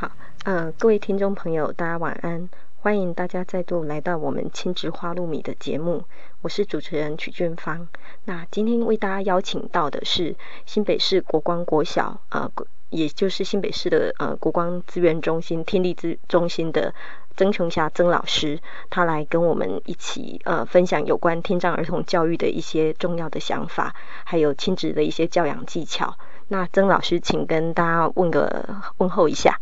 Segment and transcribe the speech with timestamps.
[0.00, 0.12] 好，
[0.44, 2.48] 嗯，各位听众朋友，大家晚安。
[2.76, 6.04] 欢迎大家再度来到我们亲子花露米的节目，
[6.40, 7.88] 我是主持人曲俊芳。
[8.24, 12.48] 那今天为大家邀请到的是新北市国光国小，呃，
[12.90, 16.94] 也就是新北市的呃国光资源中心听力资中心的
[17.36, 26.16] 曾琼霞曾老师，他来跟我们一起呃分享有关听障儿童教育的一些重要的想法，还有亲子的一些教养技巧。
[26.46, 28.64] 那曾老师，请跟大家问个
[28.98, 29.58] 问候一下。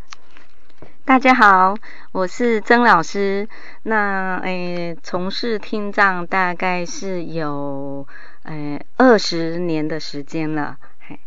[1.07, 1.77] 大家好，
[2.11, 3.49] 我是曾老师。
[3.85, 8.09] 那诶，从事听障大概是有
[8.43, 10.79] 诶二十年的时间了。
[10.99, 11.21] 嘿，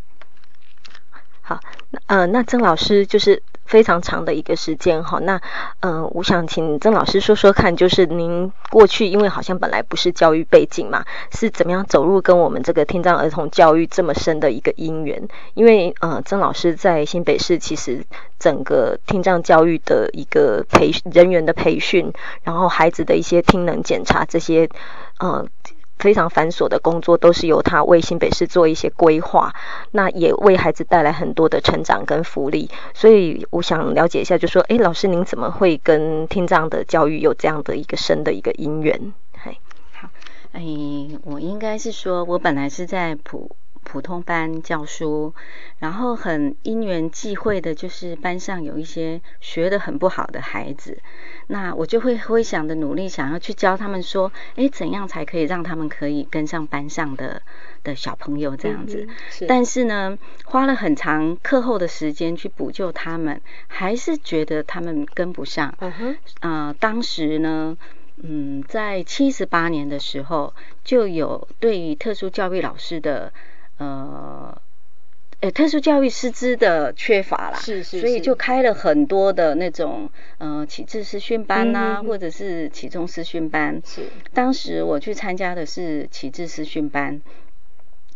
[1.40, 1.62] 好，
[2.08, 3.42] 呃，那曾老师就是。
[3.70, 5.40] 非常长的一个时间哈，那
[5.82, 15.28] 嗯，我想请曾老师说说看，就是您过去因为好像本来不是教育背景嘛，是怎么样走入跟我们这个听障儿童教育这么深的一个因缘？
[15.54, 18.04] 因为呃，曾老师在新北市其实
[18.40, 24.68] 整个听障教育的一个培人员的培训，然后孩子的一些听能检查这些
[25.20, 25.46] 呃。
[26.00, 29.54] 非常繁琐的工作都是由他为新北市做一些规划，
[29.92, 32.70] 那也为孩子带来很多的成长跟福利。
[32.94, 39.14] 所以我想了解一下，就说，哎，老师您怎么会跟听障的教育有这样的一个深的一个因缘？
[39.44, 39.60] 嘿，
[39.92, 40.10] 好，
[40.54, 40.62] 哎，
[41.24, 45.34] 我应该是说，我本来是在普普通班教书，
[45.80, 51.02] 然后很因缘际会的，就是班上有一些学的很不好的孩子。
[51.52, 57.42] 那我就会会想的努力，想要去教他们说，哎，怎样才可以让他们可以跟上班上的
[57.84, 59.08] 的小朋友这样子。
[59.48, 60.16] 但是呢，
[60.46, 65.74] 花了很长课后的时间去补救他们，还是觉得他们跟不上。
[65.80, 66.18] 嗯哼。
[66.42, 67.76] 啊，当时呢，
[68.18, 73.34] 嗯，在七十八年的时候，就有对于特殊教育老师的
[73.78, 74.56] 呃。
[75.42, 83.82] 呃，特殊教育师资的缺乏啦，是是，所以就开了很多的那种呃启智师训班呐，或者是启中师训班。
[83.86, 87.22] 是，当时我去参加的是启智师训班，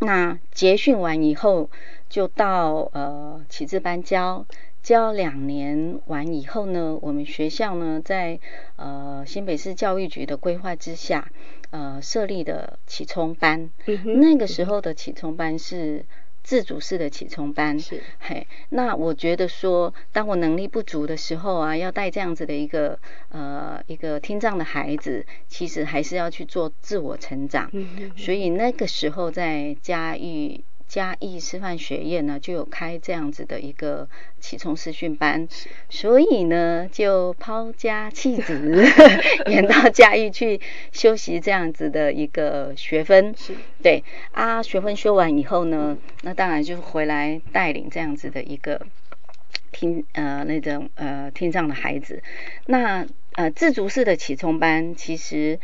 [0.02, 1.70] 那结训完以后，
[2.10, 4.46] 就到呃启智班教，
[4.82, 8.38] 教两年完以后呢，我们学校呢在
[8.76, 11.32] 呃新北市教育局的规划之下，
[11.70, 13.70] 呃设立的启聪班。
[13.86, 16.04] 嗯那个时候的启聪班是。
[16.44, 23.00] 自主式的启聪班是嘿，那我觉得说，当我能力不足的时候啊，要带这样子的一个
[23.30, 27.70] 呃一个听障的孩子，其实还是要去做自我成长。
[27.72, 30.64] 嗯所以那个时候在嘉义。
[30.94, 34.08] 嘉义师范学院呢，就有开这样子的一个
[34.40, 35.48] 启聪师训班，
[35.90, 38.86] 所以呢，就抛家弃子，
[39.50, 40.62] 远到嘉义去
[40.92, 43.34] 修习这样子的一个学分。
[43.36, 48.86] 是，对啊，学分修完以后呢，那当然就回来带领这样子的一个
[49.72, 52.22] 听呃那种呃听障的孩子。
[52.68, 55.60] 那呃自足式的启聪班其实。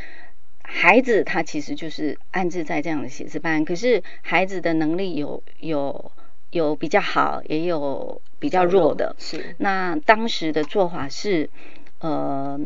[0.72, 6.12] 孩子他其实就是安置在这样的写字班，可是孩子的能力有有
[6.52, 9.16] 有比较好，也有比较弱的。
[9.18, 9.56] 是。
[9.58, 11.50] 那当时的做法是，
[12.00, 12.60] 呃，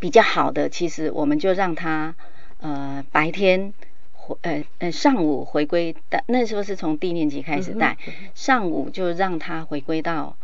[0.00, 2.14] 比较好的，其实我们就让他
[2.60, 3.74] 呃白天
[4.12, 7.98] 回呃呃上午回归，但那时候是从低年级开始带，
[8.34, 10.36] 上午就让他回归到。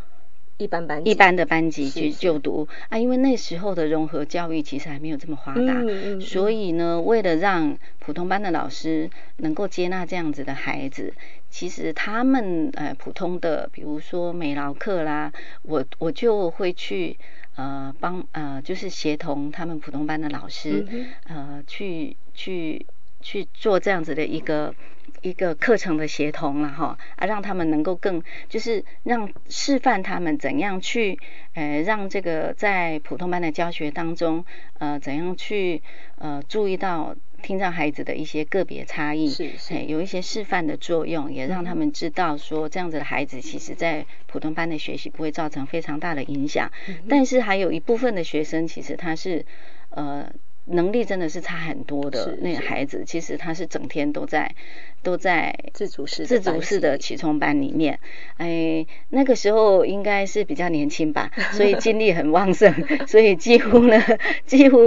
[0.59, 2.69] 一般班一般的班级去就读。
[2.89, 5.83] 啊，因为那时候的融合教育其实还没有这么发达，
[6.21, 11.15] 所以呢，为了让普通班的老师能够接纳这样子的孩子，
[11.49, 15.33] 其实他们呃普通的，比如说美劳课啦，
[15.63, 17.17] 我我就会去
[17.57, 20.87] 呃帮呃就是协同他们普通班的老师
[21.29, 22.85] 呃去去
[23.21, 24.75] 去做这样子的一个。
[25.23, 31.19] 一个课程的协同了哈啊，让他们能够更就是让示范他们怎样去
[31.55, 34.45] 呃让这个在普通班的教学当中
[34.79, 35.83] 呃怎样去
[36.17, 46.73] 呃注意到听障孩子的一些个别差异，是是有一些示范的作用，也让他们知道说这样子的孩子，其实在普通班的学习不会造成非常大的影响。
[47.09, 49.47] 但是还有一部分的学生，其实他是
[49.91, 50.33] 呃。
[50.71, 54.55] 能力真的是差很多的那个孩子，其实他是整天都在
[55.03, 57.99] 都在自主式自主式的启聪班里面。
[58.37, 62.73] 哎，那个时候应该是比较年轻吧， 所以精力很旺盛，
[63.09, 64.03] 所以几乎呢，
[64.47, 64.79] 几乎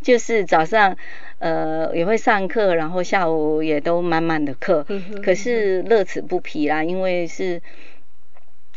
[0.00, 0.96] 就是早上
[1.38, 4.86] 呃也会上课，然后下午也都满满的课。
[5.22, 7.60] 可是乐此不疲啦，因为是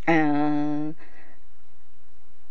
[0.06, 0.94] 嗯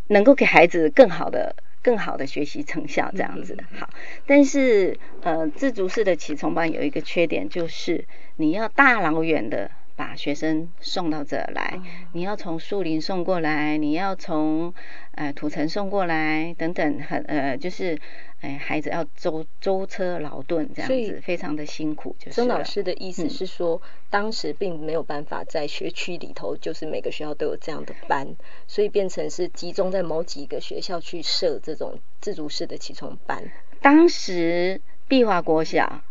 [0.09, 1.55] 能够给孩子更好的。
[1.83, 3.91] 更好的学习成效，这样子的好。
[4.27, 8.07] 但是，呃，自主式的启聪班有一个缺点，就是
[8.37, 11.81] 你要大老远的把学生送到这来，
[12.13, 14.73] 你要从树林送过来，你要从
[15.17, 17.99] 呃土城送过来，等等，很呃，就是。
[18.43, 22.17] 哎，孩子要舟舟车劳顿这样子，非常的辛苦。
[22.19, 23.81] 就是曾老师的意思是说，
[24.11, 28.35] 当时并没有办法在学区里头，就是每个学校都有这样的班，
[28.67, 33.45] 所以变成是集中在某几个学校去设这种自主式的起床班。
[33.81, 36.03] 当时碧华国小，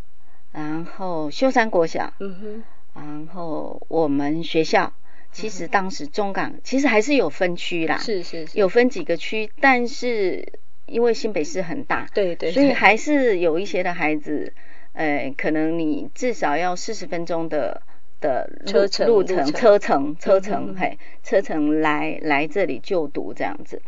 [0.54, 2.64] 然后秀山国小，嗯哼，
[2.94, 4.94] 然后我们学校，
[5.34, 10.54] 其实当时中港其实还是有分区啦，是是是，有分几个区，但是。
[10.92, 14.54] 因为新北市很大，对对，所以还是有一些的孩子，
[14.94, 17.82] 呃，可能你至少要四十分钟的
[18.20, 23.82] 的车程路程车程车程嘿车程来来这里就读这样子，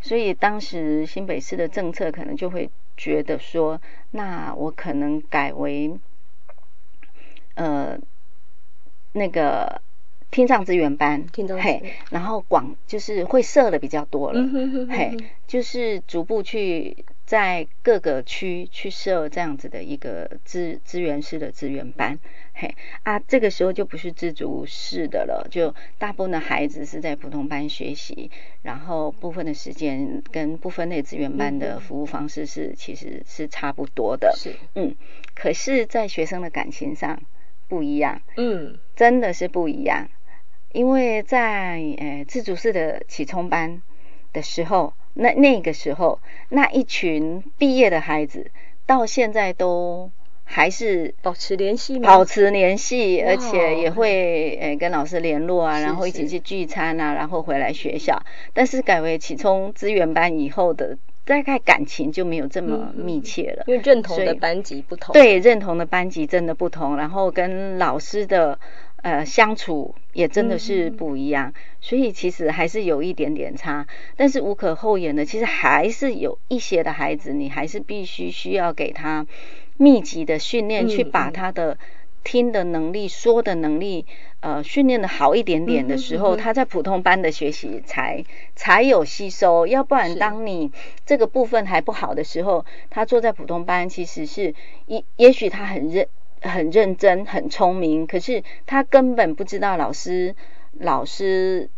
[0.00, 3.80] 所以当时新北市的政策可能就会觉得说，
[4.10, 5.98] 那我可能改为，
[7.54, 7.98] 呃，
[9.12, 9.82] 那个。
[10.30, 11.26] 听障资源班，
[11.62, 14.40] 嘿，然后广就是会设的比较多了，
[14.90, 22.18] 嘿，就是逐步去在各个区去设这样子的一个资资源式的资源班，
[22.52, 22.74] 嘿，
[23.04, 28.30] 啊，这个时候就不是自主式的了，就大部分的孩子是在普通班学习，
[28.62, 34.94] 然后部分的时间跟部分类资源班的服务方式是其实是差不多的，是，嗯，
[35.34, 37.22] 可是，在学生的感情上
[37.68, 40.08] 不一样，嗯，真的是不一样。
[40.72, 43.80] 因为在呃自主式的起冲班
[44.32, 46.20] 的时候，那那个时候
[46.50, 48.50] 那一群毕业的孩子，
[48.84, 50.10] 到现在都
[50.44, 52.08] 还是保持联系吗？
[52.08, 58.22] 保持联系，而且也会呃跟老师联络啊，然后一起去聚餐啊，然后回来学校。
[58.52, 65.12] 但是改为起冲资源班以后的，大概感情就没有这么密切了，因为认同的班级不同。
[65.12, 68.58] 对，认同的班级真的不同，然后跟老师的。
[69.02, 73.86] 呃，相处也真的是不一样，所以其实还是有一点点差，
[74.16, 79.24] 但是无可厚言的，其实还是有一些的孩子，你还是必须需要给他
[79.76, 81.78] 密集的训练，去把他的
[82.24, 84.06] 听的能力、说的能力，
[84.46, 90.70] 呃，训练的好一点点的时候，他在普通班的学习才才有吸收，要不然当你
[91.04, 94.54] 这个部分还不好的时候，他坐在普通班，其实是
[94.86, 96.06] 也也许他很认。
[96.42, 100.36] 很认真，很聪明，可是他根本不知道老师
[100.78, 101.68] 老师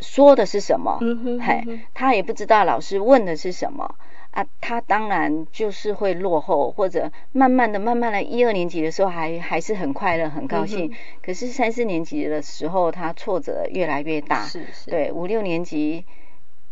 [0.00, 0.98] 说的是什么，
[1.38, 1.62] 嘿，
[1.94, 3.94] 他也不知道老师问的是什么
[4.30, 16.04] 啊，他当然就是会落后，或者慢慢的、慢慢的，一二年级的时候还还是很快乐、很高兴，可是三四年级的时候，他挫折越来越大，是是，对，五六年级。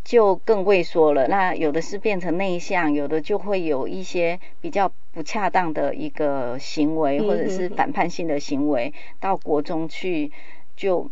[0.05, 1.29] 就更畏缩了。
[1.29, 8.95] 那有的是变成内向，有的就会有一些比较不恰当的一个行为，或者是反叛性的行为。
[9.21, 10.33] 到国中去，
[10.77, 11.11] 就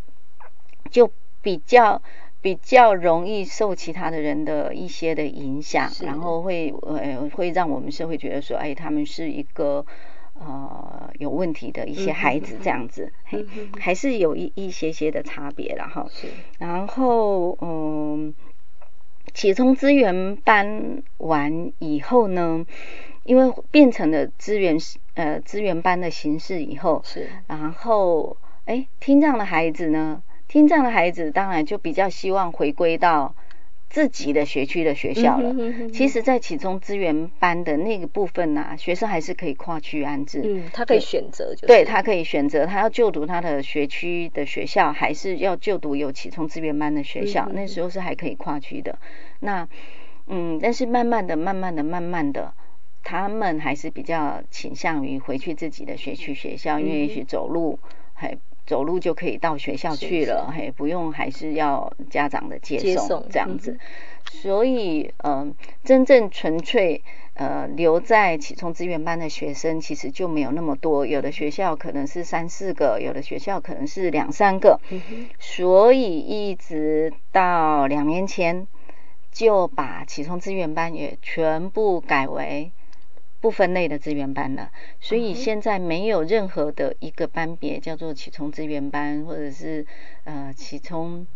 [0.90, 1.10] 就
[1.42, 2.00] 比较
[2.46, 9.84] 比较容易受其他的人的一些的影响，然后会呃会让我们社会觉得说，哎，他们是一个
[10.34, 13.44] 呃有问题的一些孩子这样子，嘿
[13.80, 16.08] 还是有一一些些的差别然后
[16.60, 18.32] 然后嗯。
[19.34, 22.64] 启聪资源班完以后呢，
[23.24, 24.78] 因为变成了资源
[25.14, 33.34] 呃资源班的形式以后，是，然后哎听障的孩子呢，听障的孩子当然就比较希望回归到。
[33.88, 35.54] 自己的学区的学校了。
[35.90, 40.42] 其实，在启聪资源班的那个部分呢，学生还是可以跨区安置。
[40.44, 47.48] 嗯，他可以选择，就对他可以选择，他要就读他的学区的学校，还是要就读有启聪资源班的学校。
[47.54, 48.98] 那时候是还可以跨区的。
[49.38, 49.68] 那
[50.26, 52.52] 嗯，但是慢慢的、慢慢的、慢慢的，
[53.04, 57.78] 他们还是比较倾向于回去自己的学区学校，因为也许走路
[58.14, 58.36] 还。
[58.66, 63.78] 走路就可以到学校去了，嘿，不用还是要家长的接送这样子。
[64.28, 65.54] 所以，嗯，
[65.84, 67.04] 真正纯粹
[67.34, 71.06] 呃留在启聪资源班的学生，其实就没有那么多。
[71.06, 74.80] 有的学校可能是三四个，有的学校可能是两三个。
[75.38, 78.66] 所以一直到两年前，
[79.30, 82.72] 就把启聪资源班也全部改为
[83.40, 84.70] 不分类的资源班了。
[85.00, 89.86] 所以现在没有任何的一个班别叫做启聪资源班，或者是
[90.24, 91.26] 呃启聪。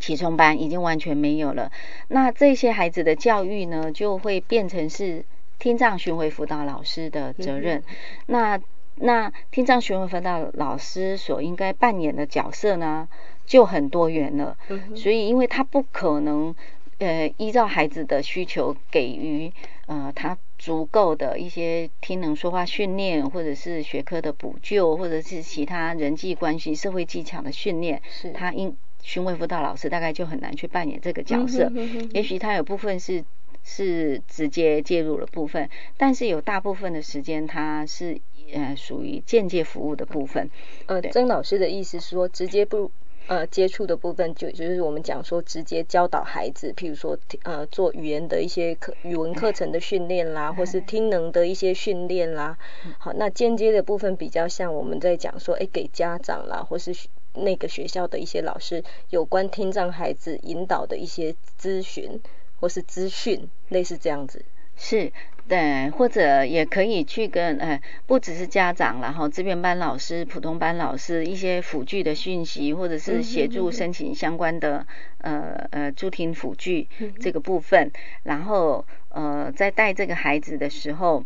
[0.00, 1.70] 启聪班已经完全没有了，
[2.08, 5.22] 那这些孩子的教育呢，就会变成是
[5.58, 7.82] 听障巡回辅导老师的责任。
[8.24, 8.58] 那
[8.94, 13.06] 那听障巡回辅导老师所应该扮演的角色呢，
[13.44, 14.56] 就很多元了。
[14.96, 16.54] 所以，因为他不可能
[16.96, 19.52] 呃依照孩子的需求给予
[19.84, 28.76] 呃他足够的一些听能说话训练，或者是学科的补救，或者是其他人际关系、社会技巧的训练，是他应。
[29.04, 31.72] 询问辅导老师大概就很难去扮演这个角色，
[32.12, 33.24] 也许他有部分是
[33.64, 38.20] 是直接介入了部分，但是有大部分的时间他是
[38.52, 40.48] 呃属于间接服务的部分。
[40.86, 42.92] 呃，曾老师的意思说，直接不
[43.26, 52.58] 呃接触的部分，就就是我们讲说直接教导孩子，譬如说呃做语言的一些课语文课程的训练啦，或是听能的一些训练啦。
[52.98, 56.94] 好，那间接的部分比较像我们在讲说，哎，给家长啦，或是。
[57.34, 62.20] 那个学校的一些老师有关听障孩子引导的一些咨询
[62.60, 64.44] 或是资讯，类似这样子，
[64.76, 65.10] 是
[65.48, 74.86] 对，或者也可以去跟呃，不只是家长然后这边班老师、普通班老师一些辅具的讯息，或者是协助申请相关的
[75.18, 76.88] 呃呃助听辅具
[77.20, 77.90] 这个部分，
[78.22, 81.24] 然后呃在带这个孩子的时候。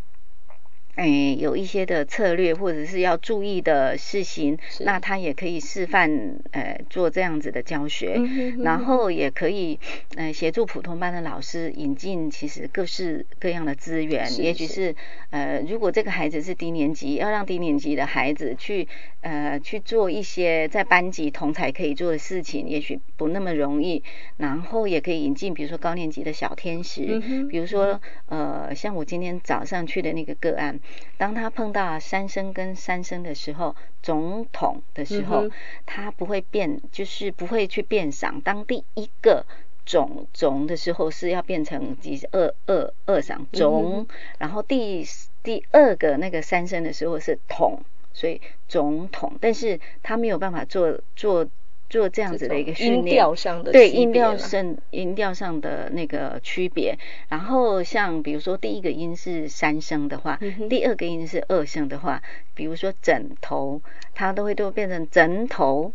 [0.97, 6.11] 哎，有一些的策略或者是要注意的事情，那他也可以示范，
[6.53, 8.19] 呃，做这样子的教学，
[8.63, 9.79] 然后也可以，
[10.17, 14.97] 呃，协助普通班的老师引进其实各式各样的资源，也许是，
[15.29, 18.89] 呃，如果这个孩子是低年级，要让低年级的孩子去，
[19.21, 24.03] 呃，去做一些在班级同才可以做的事情，也许不那么容易，
[24.39, 28.01] 然后也可以引进，比如说高年级的小天使，比如说，
[28.31, 30.81] 呃，像我今天早上去的那个个案。
[31.17, 35.49] 当他碰到三声跟三声的时候，总统的时候，
[35.85, 38.41] 他不会变，就是不会去变嗓。
[38.43, 39.47] 当第一个
[39.85, 44.07] 总总的时候，是要变成几二二二嗓总，
[44.39, 45.05] 然后第
[45.43, 47.81] 第二个那个三声的时候是统，
[48.13, 51.49] 所以总统，但是他没有办法做做。
[51.89, 53.25] 做这样子的一个训练，
[53.73, 56.99] 对音调上音调上的那个区别。
[57.29, 60.39] 然后像比如说第一个音是三声的话，
[60.69, 62.23] 第二个音是二声的话，
[62.55, 63.81] 比如说枕头，
[64.15, 65.93] 它都会都变成枕头。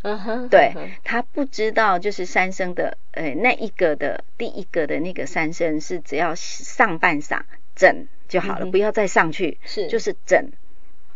[0.49, 7.41] 对，他不知道就是三声的，呃，那一个的第一个的那个三声是只要上半嗓
[7.75, 10.51] 枕就好了，不要再上去，是就是枕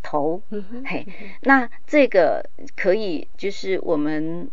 [0.04, 0.42] 头。
[0.86, 1.08] 嘿，
[1.42, 4.50] 那这个可以就是我们。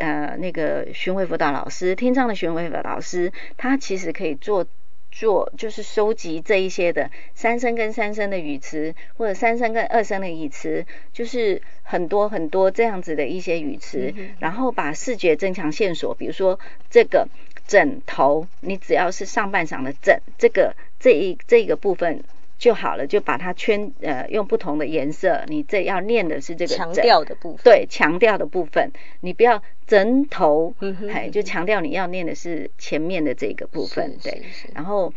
[0.00, 4.66] 呃，那个巡回辅导老师，听障的巡回辅导老师，他其实可以做
[5.12, 17.28] 做，就是收集这一些的三声跟三声的语词，或者三声跟二声的语词，就是很多很多这样子的一些语词，然后把视觉增强线索，比如说这个
[17.66, 22.24] 枕头，你只要是上半场的枕，这个这一这个部分。
[22.60, 25.42] 就好了，就把它圈呃，用不同的颜色。
[25.48, 30.74] 你这要念的是这个强调的部分，对，强调的部分，你不要枕头，
[31.10, 34.42] 哎，就强调你要念的是前面的这个部分，对。
[34.74, 35.10] 然后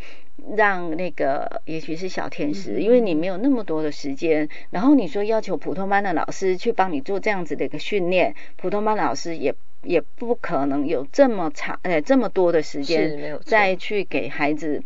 [0.55, 4.47] 让那个也许是小天使，因为你没有那么多的时间。
[4.71, 14.81] 然后你说要求普通班的老师去帮你做这样子的一个训练，普通班老师也也不可能有这么长呃这么多的时间再去给孩子。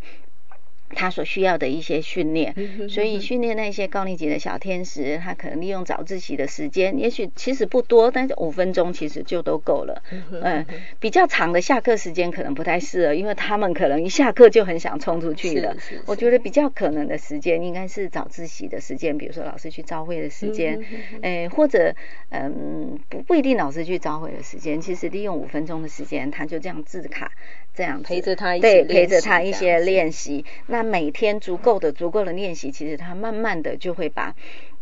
[0.90, 2.54] 他所需要的一些训练，
[2.88, 10.02] 所以训练那些高年级的小天使，他可能利用早自习的时间，也许其实不多，但是五分钟其实就都够了。
[10.42, 10.64] 嗯，
[10.98, 15.76] 比较长的下课时间可能不太适合，因为他们可能一下课就很想冲出去了。
[16.06, 20.82] 我觉得比较可能的时间应该是早自习的时间，比如说老师去招会的时间，
[21.22, 21.94] 诶，或者
[22.30, 27.30] 嗯不不一定老师去招会的时间，其实利用五分钟的时间，他就这样自卡。
[27.78, 30.44] 这样陪着他，对，陪着他一些练习。
[30.66, 34.34] 那每天足够的、足够的练习，其实他慢慢的就会把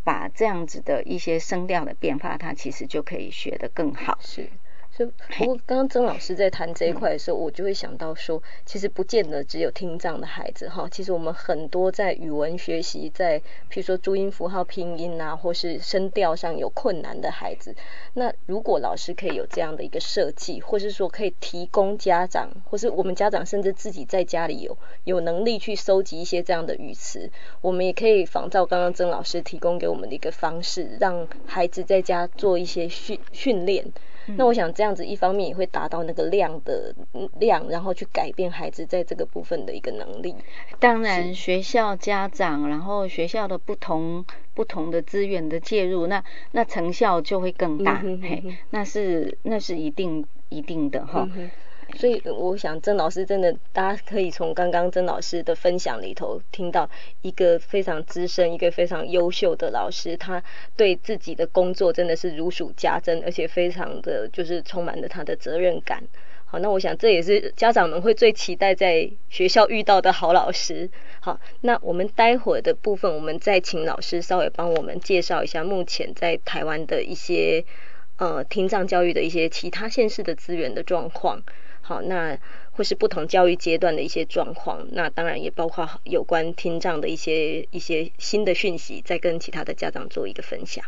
[0.02, 4.18] 把这样子的一些声调的变化，他其实就可以学得更好。
[4.22, 4.48] 是。
[4.96, 13.38] 所以，不过刚刚曾老师在谈这一块的时候，我就会想到说，其实不见得只有听障的孩子哈，其实我们很多在语文学习，在
[13.70, 17.74] 譬如说注音符号、拼音啊，或是声调上有困难的孩子，
[18.14, 33.92] 那如果老师可以有这样的一个设计，或是说可以提供家长，或是我们家长甚至自己在家里有有能力去收集一些这样的语词，我们也可以仿照刚刚曾老师提供给我们的一个方式，让孩子在家做一些训训练。
[34.36, 36.94] 那我想这样子，一方面也会达到那个量的
[37.38, 40.34] 量，然后去改变孩子在这个部分的一个能力。
[40.78, 48.02] 当然，学校、家长，然后学校的不同不同的资源的介入，那那成效就会更大。
[48.22, 51.28] 嘿，那是那是一定一定的哈。
[51.94, 56.90] 所以我想曾老师真的，大家可以从刚刚曾老师的分享里头听到
[57.22, 60.42] 一个非常资深、一个非常优秀的老师，他
[60.76, 66.02] 对自己的工作真的是如数家珍，而且非常的就是充满了他的责任感。
[66.44, 70.90] 好，那我想这也是家长们会最期待在学校遇到的好老师。
[71.20, 77.64] 好，那我们待会的部分，我们再请老师稍微帮我们介绍一下目前在台湾的一些
[78.18, 81.42] 呃听障教育的一些其他县市的资源的状况。
[81.86, 82.36] 好，那
[82.72, 90.84] 或是不同教育阶段的一些状况，那当然也包括有关听障的一些一些新的讯息，再跟其他的家长做一个分享。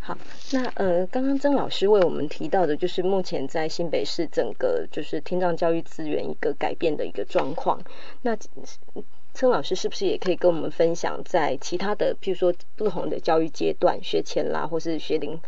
[0.00, 0.18] 好，
[0.52, 7.80] 那呃，刚刚曾老师为我们提到的，就是目前在新北市整个就是听障教育资源一个改变的一个状况。
[8.22, 8.36] 那
[9.32, 15.38] 曾老师是不是也可以跟我们分享，在其他的，譬如说不同的教育阶段，学前啦，或是学龄？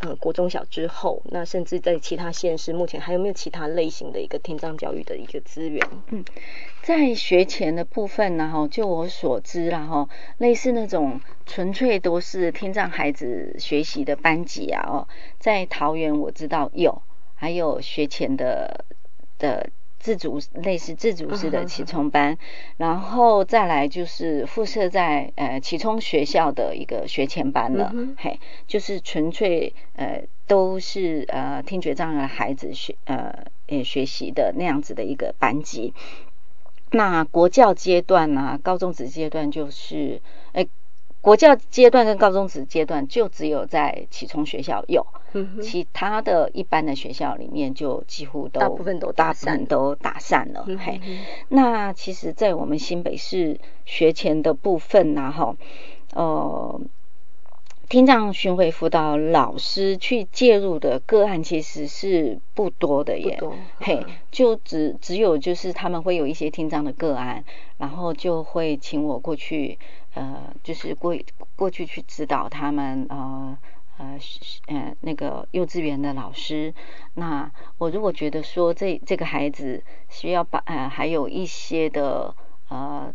[0.00, 5.82] 呃，国中小之后，那甚至在其他县市，目前还有没有其他类型的一个听障教育的一个资源？
[6.10, 6.24] 嗯，
[6.82, 17.02] 在学前的部分呢，哈，就我所知啦，哈，类似那种纯粹都是听障孩子学习的班级啊，哦，在桃园我知道有，
[17.34, 18.84] 还有学前的
[19.38, 19.70] 的。
[20.06, 22.38] 自主类似自主式的启聪班，
[22.76, 35.92] 然后再来就是附设在呃启聪学校的一个学前班了，嘿，就是纯粹呃都是呃听觉障碍的孩子学呃也学习的那样子的一个班级。
[36.92, 40.22] 那国教阶段呢，高中职阶段就是
[40.52, 40.68] 诶。
[41.26, 45.04] 国教阶段跟高中职阶段就只有在启聪学校有，
[45.60, 50.64] 其他的一般的学校里面就几乎都大部分都大部分都打散了。
[50.78, 51.00] 嘿，
[51.48, 55.56] 那其实，在我们新北市学前的部分呢，哈，
[56.14, 56.80] 呃，
[57.88, 63.36] 听障巡回辅导老师去介入的个案其实是不多的耶。
[63.80, 67.42] 嘿，就只只有就是他们会有一些听障的个案，
[67.78, 69.80] 然后就会请我过去。
[70.16, 71.14] 呃，就是过
[71.54, 73.58] 过去去指导他们，呃
[73.98, 74.18] 呃
[74.66, 76.72] 呃那个幼稚园的老师。
[77.14, 82.34] 那我如果觉得说这这个孩子需要把呃还有一些的
[82.70, 83.14] 呃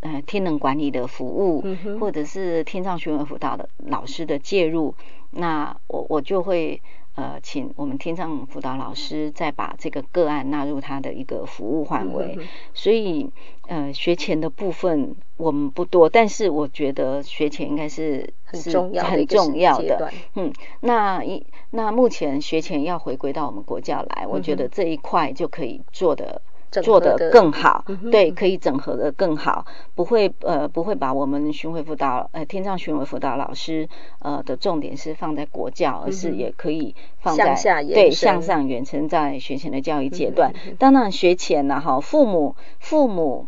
[0.00, 1.64] 呃天能管理的服务，
[1.98, 4.94] 或者是天上学文辅导的老师的介入，
[5.30, 6.80] 那我我就会。
[7.18, 12.38] 呃，请我们天上辅导老师再把这个个案纳入他的一个服务范围。
[12.74, 13.28] 所以，
[13.66, 20.12] 呃，学前的部分我们不多，但是我觉得学前应该是很重要、很重要的。
[20.36, 26.40] 嗯，那一那目前学前要回归到我们国教来，我觉得这一块就可以做的。
[26.70, 37.54] 做的更好，对，可以整合的更好，不会呃不会把我们巡回辅导呃天上巡回辅导老师呃的重点是放在国教，而是也可以放在
[37.84, 40.52] 对向上远程在学前的教育阶段。
[40.78, 43.46] 当然学前呢哈，父母父母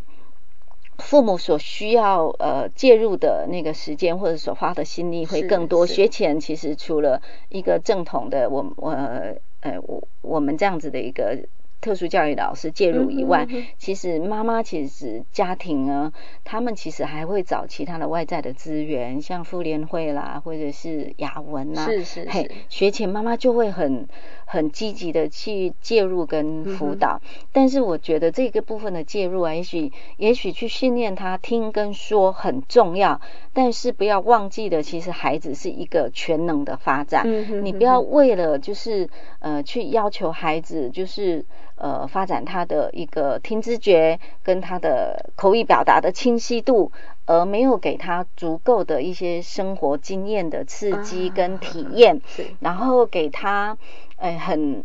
[0.96, 5.86] 父母所需要呃介入的那个时间或者所花的心力会更多。
[5.86, 11.38] 学前其实除了一个正统的我我呃我我们这样子的一个。
[11.80, 16.12] 特殊教育老师介入以外，其实妈妈其实家庭呢，
[16.44, 24.08] 他们其实还会找其他的外在的资源，像妇联会啦，或者是雅文啦，是是是，学前妈妈就会很
[24.50, 27.20] 很积极的去介入跟辅导。
[27.52, 33.20] 但是我觉得这个部分的介入啊，也许也许去训练他听跟说很重要，
[33.52, 37.64] 但是不要忘记的，其实孩子是一个全能的发展。
[37.64, 39.08] 你不要为了就是
[39.38, 41.44] 呃去要求孩子就是。
[41.80, 46.92] 呃，发展他的一个听知觉跟他的口语表达的清晰度，
[47.24, 52.20] 而没有给他足够的一些生活经验的刺激跟体验，
[52.60, 53.78] 然后给他
[54.20, 54.84] 呃很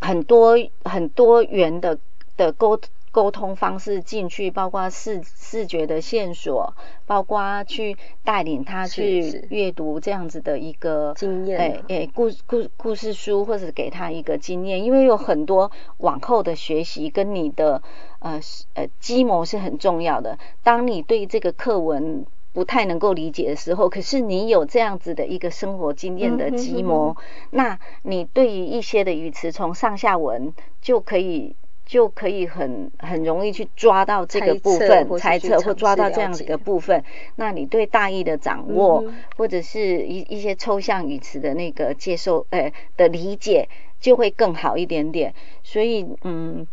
[0.00, 1.98] 很多很多元的
[2.36, 2.78] 的沟
[3.12, 6.74] 沟通方式进去，包括视视觉的线索，
[7.06, 17.82] 包括去带领他去阅读这样子的一个经验，哎哎，故故故事书，或者给他一个经验，因为有很多往后的学习跟你的
[18.20, 18.40] 呃
[18.74, 20.38] 呃积模是很重要的。
[20.62, 27.16] 当你对这个课文不太能够理解的时候，可是你有这样子的一个生活经验的积模，
[27.50, 31.56] 那你对于一些的语词从上下文就可以。
[31.86, 37.02] 就可以很很容易去抓到这个部分，猜测或抓到这样子的部分。
[37.34, 45.34] 那你对大意的掌握，或者是一一些抽象语词的那个接受，呃的理解，就会更好一点点。
[45.64, 46.64] 所以，嗯，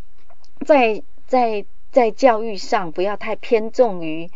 [0.64, 4.30] 在在在教育上，不要太偏重于，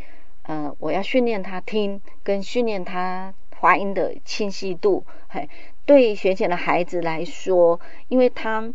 [0.44, 5.06] 呃，我要训练他听，跟训练他发音的清晰度。
[5.30, 5.50] 嘿，
[5.86, 8.74] 对学前的孩子来说，因为他。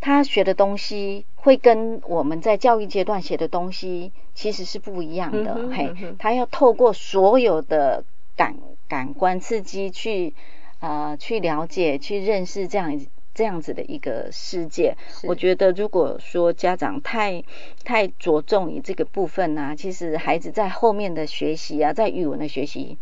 [0.00, 8.04] 他学的东西会跟我们在教育阶段学的东西其实是不一样的，嘿，他要透过所有的
[8.36, 8.54] 感
[8.86, 10.34] 感官刺激去
[10.78, 12.96] 呃去了解、去认识这样
[13.38, 14.96] 这样子的一个世界。
[15.22, 17.44] 我觉得如果说家长太
[17.84, 22.98] 太着重于这个部分呢，其实孩子在后面的学习啊，在语文的学习。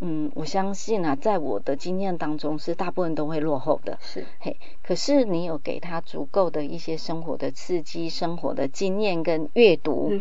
[0.00, 3.98] 嗯，我相信啊，在我的经验当中，是大部分都会落后的。
[4.00, 10.12] 是，嘿，可是你有给他足够的一些生活的刺激、生活的经验跟阅读。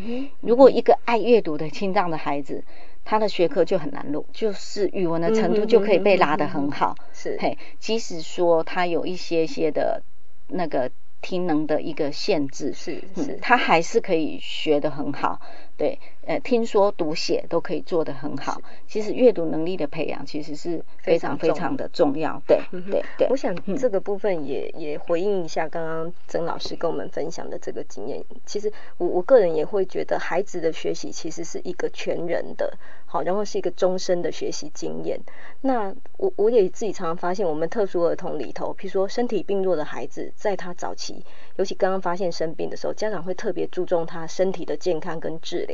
[0.42, 2.64] 如果一个爱阅读的青藏的孩子，
[3.06, 6.96] 他的学科就很难录，就是语文的程度就可以被拉得很好。
[7.14, 10.04] 是，嘿，即使说他有一些些的
[10.48, 15.42] 那个听能的一个限制，是是，他还是可以学得很好。
[15.84, 16.00] 对。
[16.26, 18.62] 呃，听说读写都可以做得很好。
[18.88, 22.42] 其实阅读能力的培养其实是非常非常的重要。
[22.48, 23.28] 对，对，对。
[23.30, 28.24] 我想这个部分也也回应一下刚刚曾老师跟我们分享的这个经验。
[28.46, 35.20] 其实我我个人也会觉得，孩子的学习其实是一个全人的，好，然后是一个终身的学习经验。
[35.60, 41.26] 那我我也自己常常发现，我们特殊儿童里头，譬如说身体病弱的孩子，在他早期，
[41.58, 45.73] 尤其刚刚发现生病的时候，家长会特别注重他身体的健康跟治疗。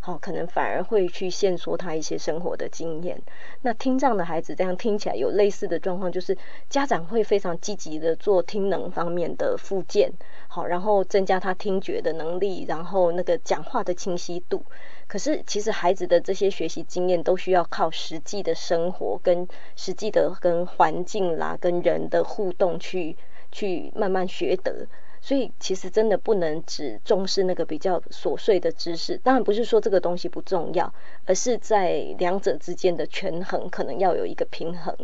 [0.00, 3.20] 好，可能反而会去限缩他一些生活的经验。
[3.62, 10.12] 那听障的孩子这样听起来有类似的状况，就是家长会非常积极的做听能方面的附件，
[10.46, 14.64] 好，然后增加他听觉的能力，然后那个讲话的清晰度。
[15.08, 23.16] 可是其实孩子的这些学习经验都需要靠实际的生活跟实际的跟环境啦、跟人的互动去
[23.50, 24.86] 去慢慢学得。
[25.26, 34.96] 所以其实真的不能只重视那个比较琐碎的知识，当然不是说这个东西不重要，而是在两者之间的权衡，可能要有一个平衡。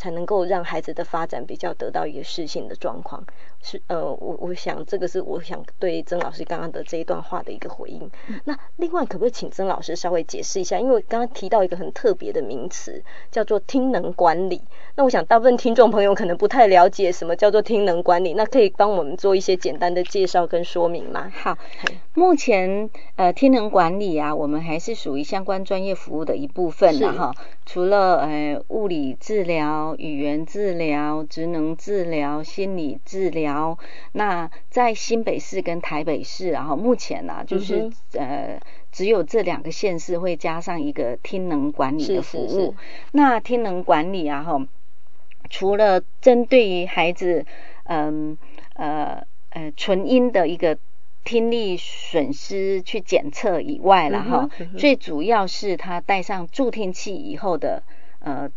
[0.00, 3.26] 才能够让孩子的发展比较得到一个适性的状况，
[3.60, 8.10] 是呃，我我想这个是我想对曾老师刚刚的这一段话的一个回应。
[8.44, 10.78] 那另外可不可以请曾老师稍微解释一下？
[10.78, 14.62] 因为刚刚提到一个很特别的名词，叫做听能管理。
[14.94, 21.30] 那我想大部分听众朋友可能不太了解什么叫做听能管理，那可以帮我们做一些简单的介绍跟说明吗？
[21.34, 21.58] 好，
[22.14, 27.34] 目前呃听能管理啊，我们还是属于相关专业服务的一部分了哈。
[27.66, 33.47] 除了呃物理治疗、语言治疗、职能治疗、心理治疗，
[34.12, 38.60] 那在新北市跟台北市，然后目前呢，就是呃
[38.92, 42.74] 只有这两个县市会加上一个听能管理的服务。
[43.12, 44.66] 那听能管理啊，哈，
[45.50, 47.46] 除了针对于孩子，
[47.84, 48.36] 嗯
[48.74, 50.78] 呃呃纯音的一个。
[51.24, 57.82] 听力损失去检测以外了哈，最主要是他戴上助听器以后的
[58.20, 58.50] 呃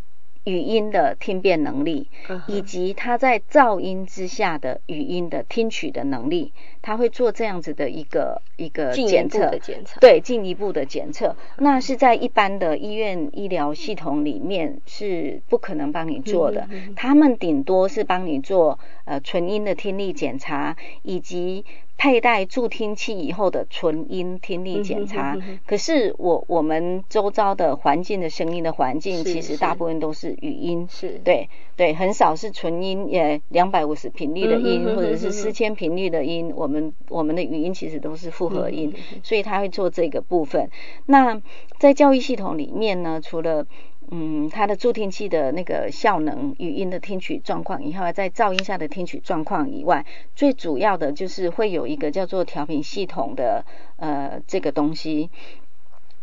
[0.44, 2.08] 语音的听辨能力，
[2.48, 6.52] 以及他在噪音之下的语音的听取的能力。
[6.82, 10.00] 他会做这样子的一个一个检测，检测。
[10.00, 21.64] 对进一步的检测，那是在一般的医院医疗系统里面是不可能帮你做的，他们顶多是帮你做呃纯音的听力检查，以及
[21.96, 25.38] 佩戴助听器以后的纯音听力检查。
[25.64, 31.20] 可是我我们周遭的环境的声音的环境，其实大部分都是语音，是。
[31.22, 36.71] 对对，很少是纯音，呃两百五十频率的音，或者是四千频率的音，我。
[36.71, 40.70] 我们我们的语音其实都是复合音，所以他会做这个部分。
[41.06, 41.40] 那
[41.78, 43.66] 在教育系统里面呢，除了
[44.10, 50.04] 嗯它的助听器的那个效能、语音的听取状况，以后在噪音下的听取状况以外，
[50.34, 53.64] 最主要的就是会有一个叫做调频系统的
[53.96, 55.30] 呃这个东西。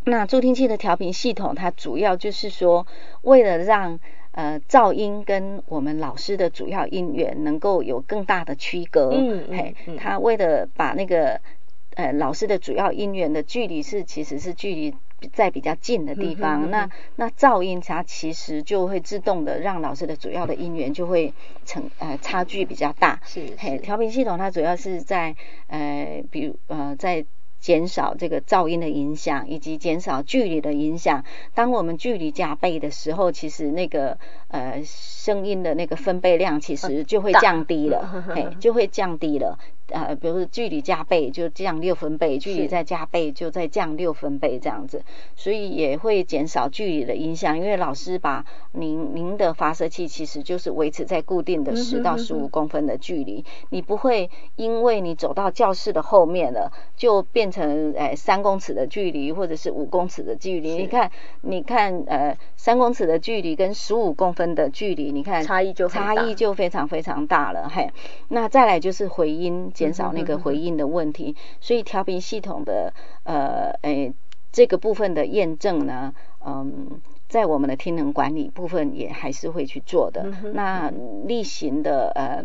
[0.05, 2.87] 那助听器的调频系统，它主要就是说
[3.21, 3.99] 为了让
[4.31, 9.09] 呃，噪音跟我们老师的主要音源能够有更大的区隔。
[9.13, 11.41] 嗯，嘿，他为了把那个
[11.95, 14.95] 呃老师的主要音源的距离是其实是距离
[15.33, 21.33] 在比较近的地方，那那噪音它其实就会自动的让老师的主要的音源就会
[21.65, 23.19] 成呃差距比较大。
[23.25, 25.35] 是，嘿，调频系统它主要是在
[25.67, 27.25] 呃比如呃在。
[27.59, 31.23] 减少这个噪音的影响，以及减少距离的影响。
[31.53, 34.17] 当我们距离加倍的时候，其实那个
[34.47, 39.59] 呃声音的那个分贝量其实就会降低了，哎，就会降低了。
[39.91, 45.03] 呃，比如说距离加倍就降六分贝，距离再加倍就再降六分贝这样子，
[45.35, 47.57] 所以也会减少距离的影响。
[47.57, 60.75] 因为老师把您您的发射器其实就是维持在固定的十到十五公分的距离，你不会因为你走到教室的后面了，就变成呃三公尺的距离或者是五公尺的距离。
[60.75, 67.69] 你看，你看呃三公尺的距离跟十五公分的距离，你看差异就差异就非常非常大了。
[67.69, 67.89] 嘿，
[68.27, 69.71] 那再来就是回音。
[69.79, 74.13] 减少那个回应的问题，所以调频系统的呃诶
[74.51, 76.13] 这个部分的验证呢，
[76.45, 80.25] 嗯，在我们的听能管理部分也还是会去做的。
[80.53, 80.91] 那
[81.25, 82.43] 例行的呃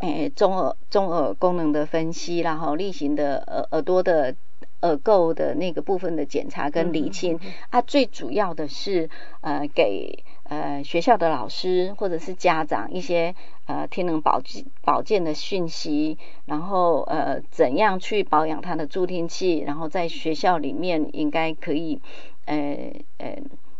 [0.00, 4.36] 诶中耳中耳功能的分析，然后例行的耳耳朵的
[4.82, 9.08] 耳垢的那个部分的检查跟理清啊，最主要的是
[9.40, 10.24] 呃给。
[10.48, 13.34] 呃，学校的老师或者是家长一些
[13.66, 22.00] 呃天能保健保健的讯息，然后呃怎样去保养他的助听器，然后在学校里面应该可以
[22.46, 23.36] 呃呃。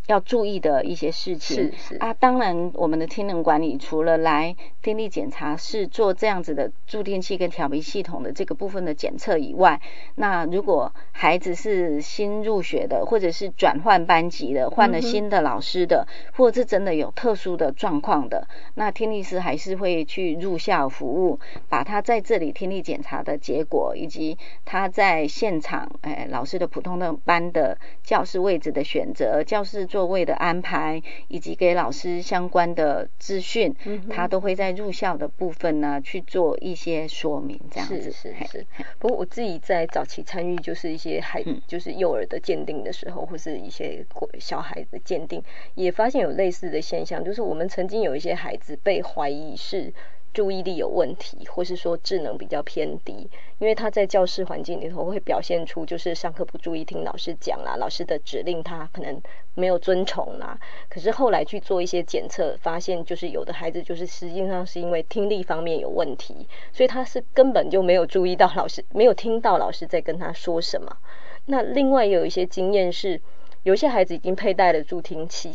[0.09, 1.71] 要注意的一些事情。
[1.71, 1.97] 是是。
[1.97, 9.81] 啊，当然我们的听能管理除了来听力检查是做这样子的助听器跟调频系统的这个部分的检测以外，
[10.17, 33.75] 那如果孩子是新入学的，或者是转换班级的，换了新的老师的，或者是真的有特殊的状况的，那听力师还是会去入校服务，把他在这里听力检查的结果，以及他在现场哎老师的普通的班的教室位置的选择，教室座位的安排，以及给老师相关的资讯，
[34.09, 38.67] 他都会在入校的部分呢去做一些说明，这样子是是是。
[39.01, 44.07] 不过我自己在早期参与，就是一些孩，就是幼儿的鉴定的时候，或是一些
[44.39, 45.43] 小孩子鉴定，
[45.75, 49.93] 也发现有类似的现象，就是我们曾经有一些孩子被怀疑是。
[50.39, 59.21] 注意力有问题，或是说智能比较偏低，因为他在教室环境里头会表现出就是上课不注意听老师讲啦，老师的指令他可能
[59.57, 60.57] 没有遵从啦。
[60.89, 70.99] 可是后来去做一些检测，发现就是有的孩子就是实际上是因为听力方面有问题，所以他是根本就没有注意到老师，没有听到老师在跟他说什么。
[71.47, 73.21] 那另外有一些经验是，
[73.65, 75.51] 有些孩子已经佩戴了助听器。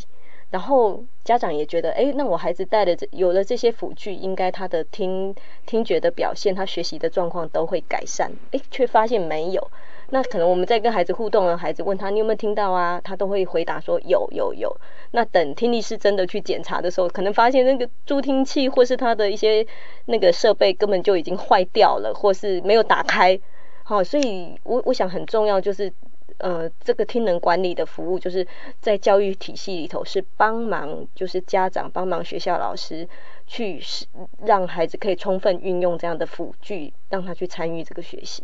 [0.53, 5.33] 然后家长也觉得，哎，那我孩子带的这有了这些辅具，应该他的听
[5.65, 8.31] 听觉的表现，他学习的状况都会改善。
[8.51, 9.71] 哎，却发现没有。
[10.11, 13.01] 那可能我们在跟孩子互动的孩子问他，你有没有听到啊？
[13.03, 14.77] 他都会回答说有有有。
[15.09, 19.65] 那等听力师真的去检查的时候，可能发现那个助听器或是他的一些
[20.05, 23.39] 那个设备根本就已经坏掉了，或是没有打开。
[23.81, 25.91] 好，所以我我想很重要就是。
[26.39, 28.45] 呃，这个听能管理的服务，就是
[28.81, 33.07] 在教育体系里头是帮忙，就是家长帮忙学校老师
[33.47, 34.05] 去使
[34.45, 38.43] 让孩子可以充分运用这样的辅具，让他去参与这个学习。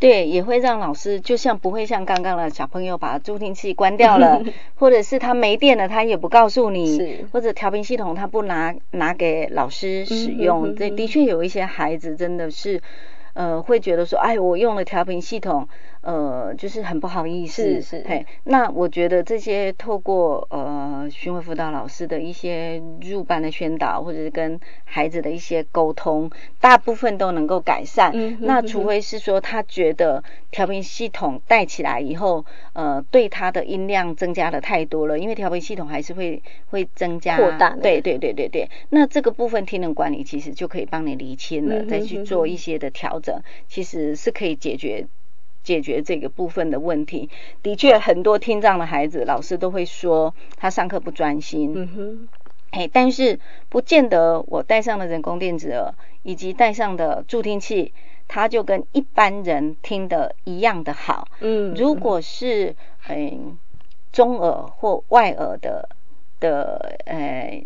[0.00, 4.42] 对，也会让老师就像不会像刚刚的小朋友把助听器关掉了，
[4.76, 10.74] 或者是他没电了，他也不告诉你，或者调频系统他不拿拿给老师使用。
[10.76, 12.80] 这的确有一些孩子真的是。
[13.34, 15.68] 呃，会觉得说，哎，我用了调频系统，
[16.00, 17.62] 呃，就是很不好意思。
[17.62, 18.04] 是是。
[18.08, 26.30] 嘿，那我觉得这些透过呃巡回辅导老师的一些入班的宣导，或者是跟孩子的一些沟通，
[26.60, 28.12] 大部分都能够改善。
[28.14, 28.38] 嗯。
[28.40, 37.76] 那除非是说他觉得调频系统带起来以后，呃，对他的音量增加的太多了，因为调频系统还是会会增加扩大。
[37.76, 38.70] 对对对对对。
[38.90, 43.42] 那这个部分听能管理其实就可以帮你厘清了，再去做一些的调整。
[43.66, 45.06] 其实是可以解决
[45.62, 47.30] 解决这个部分的问题。
[47.62, 51.72] 的确，很多听障的孩子，老师都会说他上课不专心。
[51.76, 52.28] 嗯哼，
[52.70, 57.92] 哎，但是不见得我戴上了人工电子耳以及带上的助听器，
[58.26, 61.28] 他就跟一般人听的一样的好。
[61.40, 62.76] 嗯，如果是
[63.08, 63.58] 嗯
[64.12, 65.88] 中耳或外耳的
[66.40, 67.62] 的呃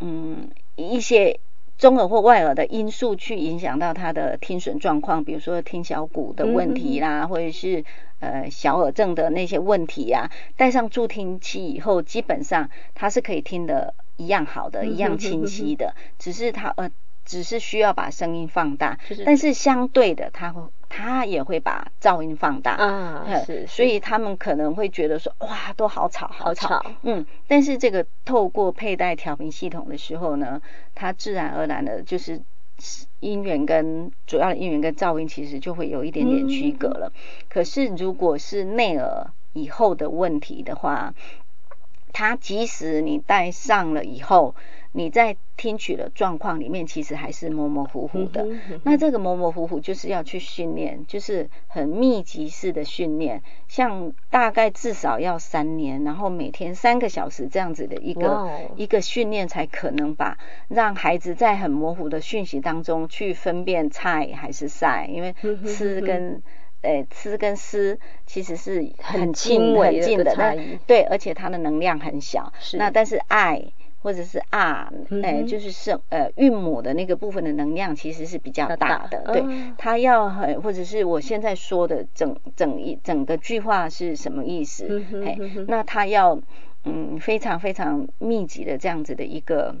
[0.00, 1.40] 嗯一些。
[1.78, 7.84] 中耳或外耳的因素去影响到他的听损状况，比如说听小骨的问题啦，或者是
[8.18, 10.30] 呃小耳症的那些问题呀。
[10.56, 16.90] 戴上助听器以后，基本上他是可以听得一样好的，一样清晰的，只是他呃
[17.24, 22.72] 只是需要把声音放大，但是相对的，他会他也会把噪音放大。
[22.72, 30.60] 啊，是，所以他们可能会觉得说，哇，都好吵，好吵，嗯，但是这个透过佩戴调频系统的时候呢，
[30.94, 32.40] 它自然而然的就是
[33.20, 37.12] 音源跟主要的音源跟噪音其实就会有一点点区隔了。
[37.48, 41.14] 可是如果是内耳以后的问题的话，
[42.12, 44.54] 它即使你戴上了以后，
[44.92, 48.46] 你在听取的状况里面，其实还是模模糊糊的。
[48.84, 65.34] 那这个模模糊糊就是要去训练，就是很密集式的训练，像大概至少要三年，然后每天三个小时这样子的一个一个训练，才可能把让孩子在很模糊的讯息当中去分辨菜还是晒，因为
[65.66, 66.42] 吃跟。
[66.80, 72.52] 诶，吃跟吃其实是很近很近的差异，对，而且它的能量很小。
[72.60, 73.60] 是那但是爱
[74.00, 79.22] 或者是啊，诶，就是是呃韵母的那个部分的能量其实是比较大的。
[79.32, 79.42] 对，
[79.76, 84.86] 它要很或者是我现在说的整整一整个句话是什么意思？
[85.24, 86.40] 嘿，那它要
[86.84, 89.76] 嗯非常非常密集的这样子的一个。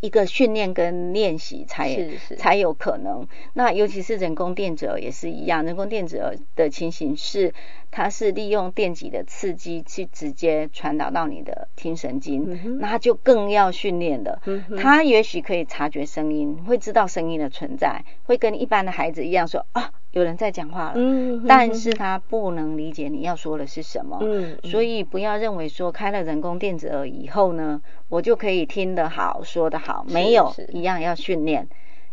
[0.00, 3.28] 一个训练跟练习才才有可能。
[3.52, 7.52] 那尤其是人工电子耳也是一样，人工电子耳的情形是，
[7.90, 14.40] 它是利用电极的刺激去直接传导到你的听神经，那就更要训练的。
[14.78, 19.92] 它也许可以察觉声音，会知道声音的存在，会跟一般的孩子一样说啊。
[20.12, 20.94] 有人在讲话了，
[21.46, 24.18] 但是他不能理解你要说的是什么，
[24.64, 31.68] 所以不要认为说开了人工电子耳以后呢，我就可以听得好，说得好，没有一样要训练，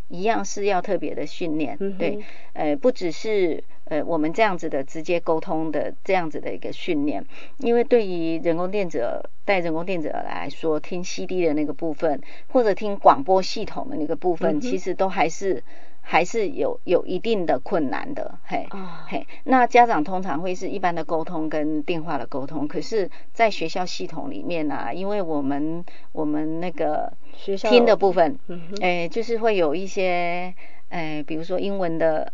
[0.09, 2.19] 一样是要特别的训练，对，
[2.53, 7.25] 呃，不只是呃我们这样子的直接沟通的这样子的一个训练，
[7.57, 15.63] 因为对于人工电子耳带人工电子耳来说，听 CD 的那个部分或者听广播系统的那个部分，其实都还是。
[16.09, 18.65] 还是有有一定的困难的，嘿，
[19.09, 28.39] 嘿，那家长通常会是一般的沟通跟电话的沟通，可是，在学校系统里面呢，因为我们我们那个学校听的部分，
[28.79, 30.53] 哎，就是会有一些，
[30.87, 32.31] 哎，比如说英文的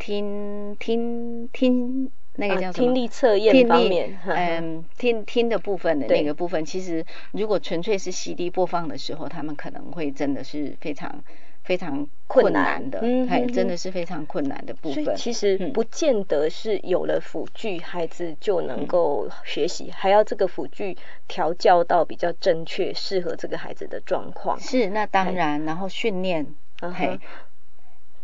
[0.00, 2.86] 听听听那个叫什么？
[2.86, 11.22] 听力测验方面，嗯，听听的部分的那个部分，其实如果纯粹是 CD 播放的时候，他们可能会真的是非常。
[11.68, 15.14] 非常困难的，哎，真的是非常困难的部分。
[15.14, 24.58] 其实不见得是有了辅具，孩子就能够学习，还要这个辅具调教到比较正确，适合这个孩子的状况。
[24.58, 26.46] 是，那当然，然后训练，
[26.80, 27.20] 嘿。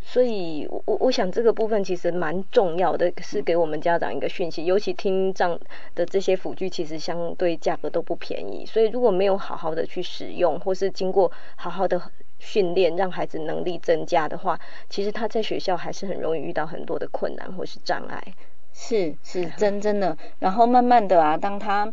[0.07, 4.67] 所以，我我想这个部分其实蛮重要的，是给我们家长一个讯息。
[4.67, 5.59] 尤其听障
[5.95, 8.67] 的这些辅具，其实相对价格都不便宜。
[8.67, 12.01] 所以，如果没有好好的去使用，或是经过好好的
[12.39, 18.23] 训练，让孩子能力增加的话，其实他在学校还是很容易遇到很多的困难或是障碍。
[18.75, 20.17] 是是真真的。
[20.39, 21.91] 然后慢慢的啊，当他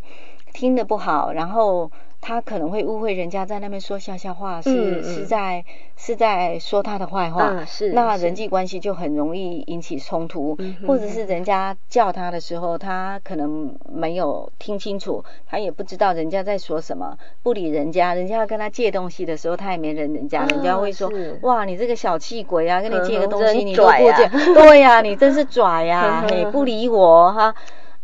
[0.53, 1.91] 听得不好，然后。
[2.23, 5.65] 他可能会误会人家在那边说笑笑话，是是在
[5.97, 21.11] 是在说他的坏话，是那人际关系就很容易引起冲突，或者是人家叫他的时候，他可能没有听清楚，他也不知道人家在说什么，不理人家，人家要跟他借东西的时候，他也没人人家，人家会说
[21.41, 27.55] 哇，你这个小气鬼啊，跟你借个东西你都不借，对呀，你真是拽呀， 你，不理我哈，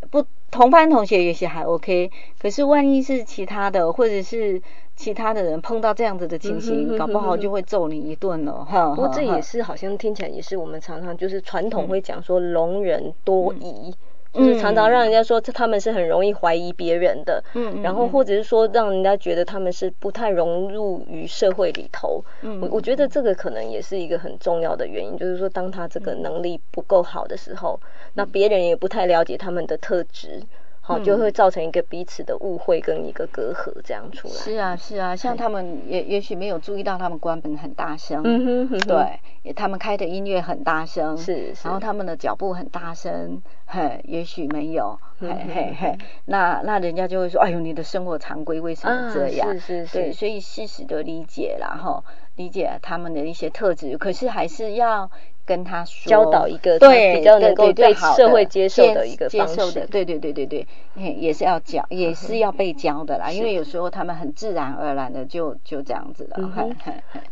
[0.09, 0.25] 不。
[0.49, 4.61] 同班同学也许还 OK，可是万一是其他的，或者是
[4.95, 8.89] 其他的人碰到这样子的情形，搞不好就会揍你一顿了哈。
[8.89, 13.93] 不过这也是好像听起来也是我们常常就是传统会讲说容人多疑。
[14.33, 27.79] 就是常常让人家说，他们是很容易怀疑别人的，嗯，然后或者是说让人家觉得他们是不太融入于社会里头，嗯，我我觉得这个可能也是一个很重要的原因，就是说当他这个能力不够好的时候，
[28.13, 30.41] 那别人也不太了解他们的特质。
[30.87, 34.33] 好，就会造成一个彼此的误会跟一个隔阂这样出来。
[34.33, 49.53] 是啊，是啊，像他们也也许没有注意到他们关门很大声，嗯哼，对，他们开的音乐很大声，是，然后他们的脚步很大声，嘿，也许没有，嘿嘿嘿，那那人家就会说，哎呦，你的生活常规为什么这样？
[49.55, 52.01] 是是是，对，所以适时的理解然后
[52.37, 55.11] 理解他们的一些特质，可是还是要。
[55.47, 63.31] 跟他说，教导一个对比较能够被社会接受的一个方式，对对对对对，也是要教，也是要被教的啦。
[63.31, 66.73] 因为有时候他们很自然而然的就就这样子了。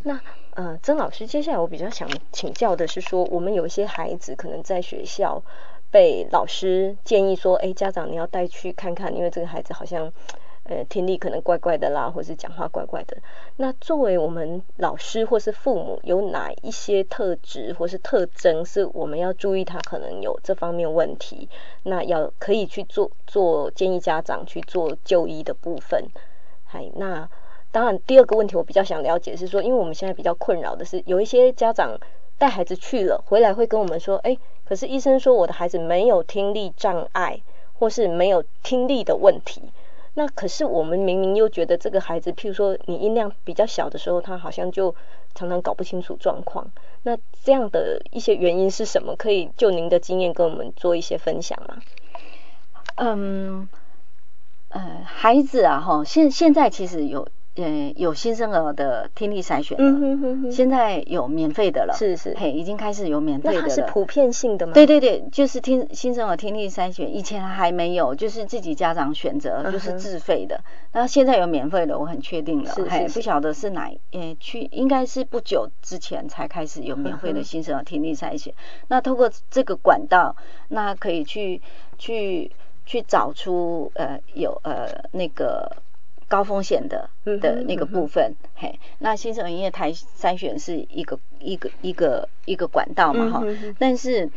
[0.04, 0.20] 那
[0.54, 5.44] 呃，曾老师，接下来我比较想请教的是说，我们有一些孩子可能在学校
[5.92, 10.14] 被老师建议说，哎，家长你要带去看看，因为这个孩子好像
[10.68, 13.18] 呃，听力可能怪怪的啦，或是讲话怪怪的。
[13.58, 21.48] 那作为我们老师或是父母，有哪一些特质或是特征是我们要注意他可能有这方面问题？
[21.84, 26.06] 那要可以去做做建议家长去做就医的部分。
[26.64, 27.30] 嗨，那
[27.72, 32.00] 当然第二个问题我比较想了解是说，因为我们现在比较困扰的是，有一些家长
[32.40, 34.36] 带孩子去了，回来会跟我们说，哎，
[34.68, 37.40] 可是医生说我的孩子没有听力障碍，
[37.78, 39.62] 或是没有听力的问题。
[40.16, 44.96] 那可是我们明明又觉得这个孩子，譬如说你音量比较小的时候，他好像就
[45.36, 46.72] 常常搞不清楚状况。
[47.04, 49.16] 那这样的一些原因是什么？
[49.16, 51.78] 可以就您的经验跟我们做一些分享吗？
[52.96, 53.70] 嗯，
[54.70, 57.28] 呃，孩子啊，哈，现现在其实有。
[57.56, 63.70] 呃，有新生儿的听力筛选了，现在有免费的了，是是，嘿，已经开始有免费的了。
[63.70, 64.74] 是普遍性的吗？
[64.74, 70.60] 对对对，就是听新生儿听力筛选，以前还没有，就是自己家长选择，就是自费的。
[70.92, 78.54] 那现在有免费的，我很确定了，嘿，不晓得是哪，呃，去应该是不久之前才开始有免费的新生儿听力筛选。
[78.90, 80.36] 那通过这个管道，
[80.68, 81.62] 那可以去
[81.98, 82.52] 去
[82.86, 85.72] 去找出呃有呃那个。
[86.28, 93.44] 高风险的的那个部分，嘿，那新生营业台筛选是一个一个一个一个管道嘛，哈，
[93.80, 94.30] 但是。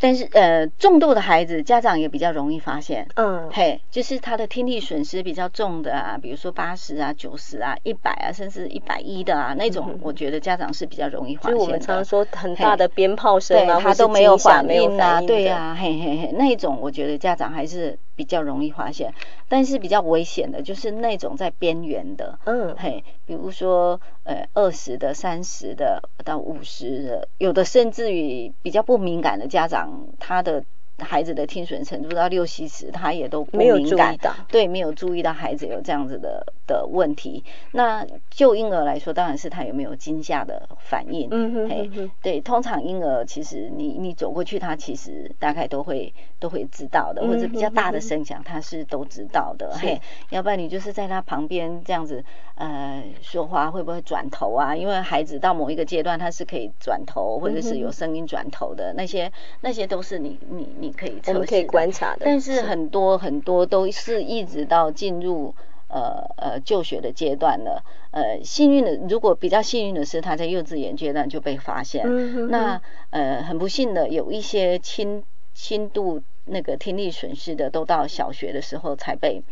[0.00, 11.56] 但是呃，重度的孩子家长也比较容易发现，嗯，嘿，就是他的听力损失比较重的啊，比如说八十啊、九十啊、一百啊，甚至一百一的啊那种，我觉得家长是比较容易发现的。
[11.58, 19.12] 就我们常常说很大的鞭炮声啊，他都没有反应啊，对啊，嘿嘿嘿，那种我觉得家长还是比较容易发现。
[19.48, 30.06] 但是比较危险的就是那种在边缘的，嗯，嘿，比如说呃二十的、三十的到五十的，有的甚至于比较不敏感的家长。
[30.18, 30.64] 他的。
[30.96, 37.42] 孩子的听损程度到六七十，他也都不敏感，对，没有注意到孩子有这样子的的问题。
[37.72, 41.28] 那就婴儿来说，当然是他有没有惊吓的反应。
[41.30, 49.72] 嗯哼，嘿，对，通常婴儿其实你你走过去，他其实大概都会都会知道的，或者比较大的声响，他是都知道的。
[49.78, 50.00] 嘿，
[50.30, 52.24] 要不然你就是在他旁边这样子
[52.56, 54.76] 呃说话，会不会转头啊？
[54.76, 60.68] 因为孩子到某一个阶段，他是可以转头，或者是有声音转头的那些，那些都是你你。
[60.76, 65.54] 你可以我们可以观察的，但是很多很多都是一直到进入
[65.88, 67.84] 呃呃就学的阶段了。
[68.10, 72.48] 呃，幸运的，如果比较幸运的是，他在幼稚园阶段就被发现。
[72.48, 72.80] 那
[73.10, 79.42] 呃，很不幸的，有一些轻轻度那个听力损失的，都到小学的时候才被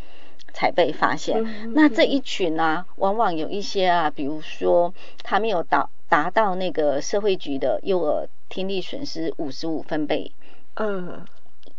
[0.53, 1.73] 才被发现。
[1.75, 10.31] 那这一群呢，往往有一些啊，比如说他没有达达到那个社会局的幼儿听力损失五十五分贝。
[10.75, 11.25] 嗯，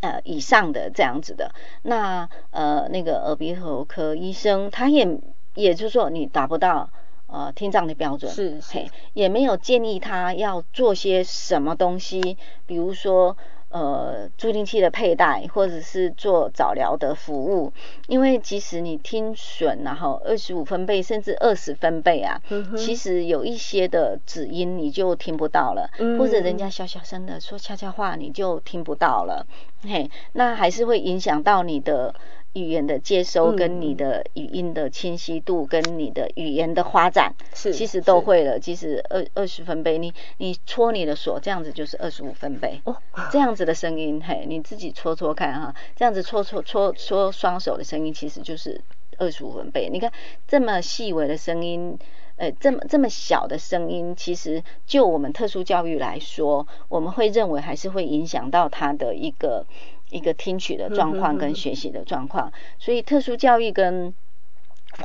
[0.03, 5.07] 呃，以上的这样子的，那呃，那个耳鼻喉科医生，他也
[5.55, 6.89] 也就是说，你达不到
[7.27, 13.37] 呃听障的标准，是是，也没有建议他要做些什么东西，比如说。
[13.73, 17.73] 呃，助听器的佩戴，或者是做早疗的服务，
[18.05, 22.39] 因为即使你听损，然后二十五分贝甚至二十分贝啊，
[22.77, 29.47] 其实有一些的指音你就听不到了，或者人家小小声的说悄悄话你就听不到了，
[29.81, 32.13] 嘿，那还是会影响到你的。
[32.53, 38.59] 语言的接收跟你的语音的清晰度跟你的语言的发展，是其实都会了。
[38.59, 42.79] 其实二二十分贝，你你搓你的手，这样子就是二十五分贝。
[42.83, 42.95] 哦，
[43.31, 48.79] 这样子的声音，嘿，你自己搓搓看哈，这样子搓搓搓搓双手的声音，其实就是
[49.17, 49.89] 二十五分贝。
[49.89, 50.11] 你看
[50.47, 51.97] 这么细微的声音，
[52.35, 59.65] 呃，这么这么小的声音，其实就我们特殊教育来说，我们会认为还是会影响到他的一个。
[60.13, 64.13] 一个听取的状况跟学习的状况，所以特殊教育跟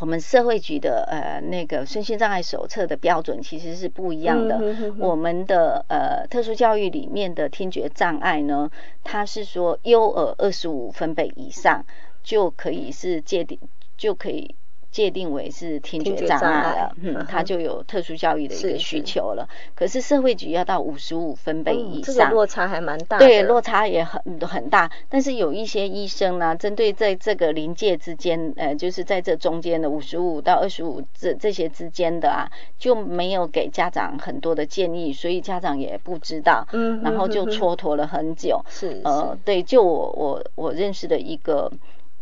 [0.00, 4.60] 我们社会局的呃那个身心障碍手册的标准其实是不一样的。
[4.98, 8.70] 我们的呃特殊教育里面的听觉障碍呢，
[9.02, 11.86] 它是说优耳二十五分贝以上
[12.22, 13.58] 就可以是界定
[13.96, 14.54] 就可以。
[14.90, 19.46] 界定为是听觉障碍了，嗯，他就有特殊教育的一个需求了。
[19.74, 23.18] 可是社会局要到五十五分贝以上，这个落差还蛮大。
[23.18, 24.90] 对，落差也很很大。
[25.08, 38.64] 但是有一些医生呢，针对在这个临界之间，呃，就是在这中间的五十五到二十五这这些之间的啊，就没有给家长很多的建议，所以家长也不知道，嗯，然后就蹉跎了很久。
[38.68, 41.70] 是，呃，对，就我我我认识的一个，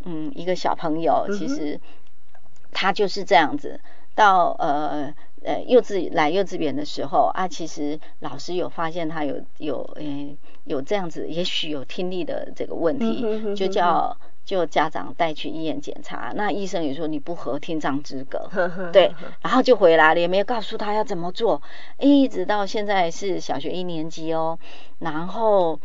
[0.05, 1.79] 嗯，一个小朋友，其实。
[2.79, 3.81] 他就是这样子，
[4.15, 18.51] 到呃呃幼稚来幼稚园的时候啊，其实老师有发现他有有嗯有这样子，也许有听力的这个问题，就叫就家长带去医院检查，那医生也说你不合听障资格，
[18.93, 21.63] 对，然后就回来了，也没有告诉他要怎么做，
[21.99, 24.59] 一直到现在是小学一年级哦，
[24.99, 25.81] 然后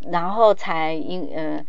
[0.00, 1.64] 然后才因呃。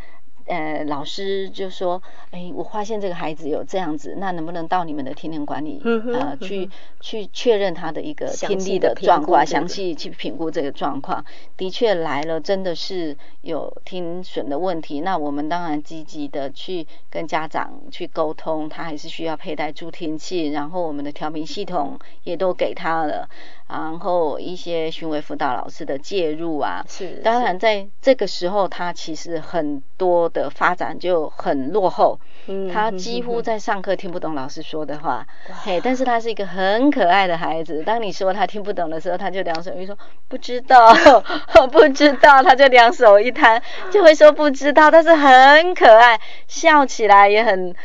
[0.46, 5.82] 呃，老师就说：“哎，我发现这个孩子有这样子，那能不能到你们的听力管理
[6.14, 6.70] 呃去
[7.00, 11.26] 去确认他的一个听力的状况，详细去评估这个状况？
[11.58, 15.02] 的确来了，真的是有听损的问题。
[15.02, 23.28] 那我们当然积极的去跟家长去沟通，他还是需要佩戴助听器，然后我们的调频系统也都给他了。”
[23.68, 35.26] 然后一些巡回辅导老师的介入啊，是当然在这个时候，他其实很多的发展就很落后，嗯，他几乎在上课听不懂老师说的话，
[35.64, 37.82] 嘿，但是他是一个很可爱的孩子。
[37.84, 39.98] 当你说他听不懂的时候，他就两手一说
[40.28, 40.94] 不知道，
[41.72, 43.62] 不知道，他就两手一摊，
[43.92, 47.76] 就会说不知道，但是很可爱，笑起来也很。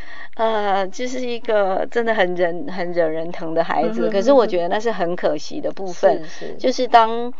[0.40, 6.22] 呃，就是一个真的很人很惹人疼的孩子，可是我觉得那是很可惜的部分，
[6.58, 7.32] 就是当。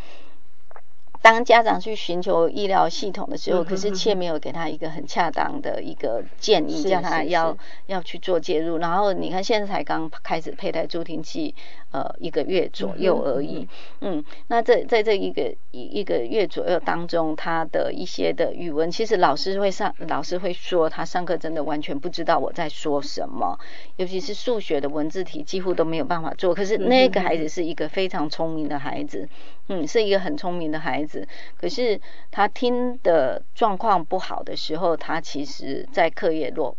[1.22, 8.78] 当家长去寻求医疗系统的时候，可是却没有给他一个很恰当的一个建议，叫他要要去做介入。
[8.78, 11.54] 然后你看，现在才刚开始佩戴助听器，
[11.90, 13.68] 呃，一个月左右而已。
[14.00, 23.58] 嗯，那这在这一个一一个月左右当中，他的一些的语文，其实老师会上，老师会说他上课真的完全不知道我在说什么，
[23.96, 26.54] 尤其是数学的文字题几乎都没有办法做。
[26.54, 29.28] 可是那个孩子是一个非常聪明的孩子。
[29.72, 32.00] 嗯，是一个很聪明的孩子，可是
[32.32, 36.76] 他听的状况不好的时候，他其实在课业落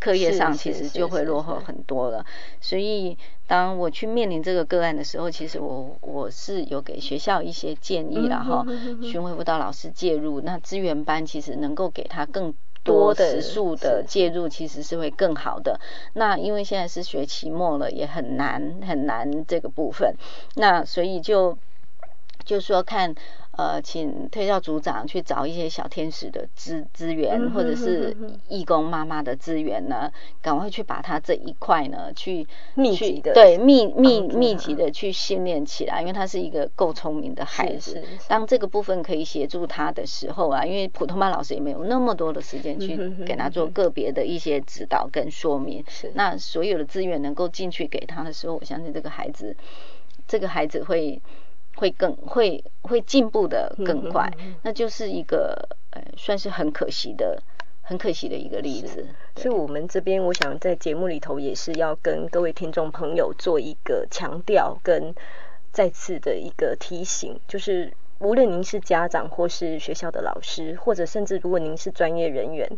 [0.00, 2.24] 课业上其实就会落后很多了。
[2.60, 8.66] 所以当我去面临这个个案的时候，其实我我是有给学校一些建议了哈，
[9.02, 15.78] 巡回辅导老师介入，那资源班其实能够给他更多时数的介入，其实是会更好的。
[16.14, 20.16] 那因为现在是学期末了，也很难很难这个部分，
[20.56, 21.58] 那所以就。
[22.42, 23.14] 就说看，
[23.60, 28.16] 呃，请推教组长去找一些小天使的资资源，或者是
[28.48, 38.02] 义工妈妈的资源呢，赶快去把他这一块呢，去密集的对密密密集的去训练起来，因为他是一个够聪明的孩子。
[38.26, 42.96] 当这个部分可以协助他的时候啊，因为普通班老师也没有那么多的时间去
[43.26, 45.84] 给他做个别的一些指导跟说明。
[45.86, 49.54] 是那所有的资源能够进去给他的时候，我相信这个孩子，
[50.26, 51.20] 这个孩子会。
[51.80, 54.30] 会更会会进步的更快，
[54.62, 57.42] 那就是一个呃，算是很可惜的，
[57.80, 59.06] 很可惜的一个例子。
[59.36, 65.14] 所以，我们这边我想在节目里头也是要跟各位听众朋友做一个强调跟
[65.72, 72.68] 再次的一个提醒，就是无论您是家长或是学校的老师，或者甚至如果您是专业人员，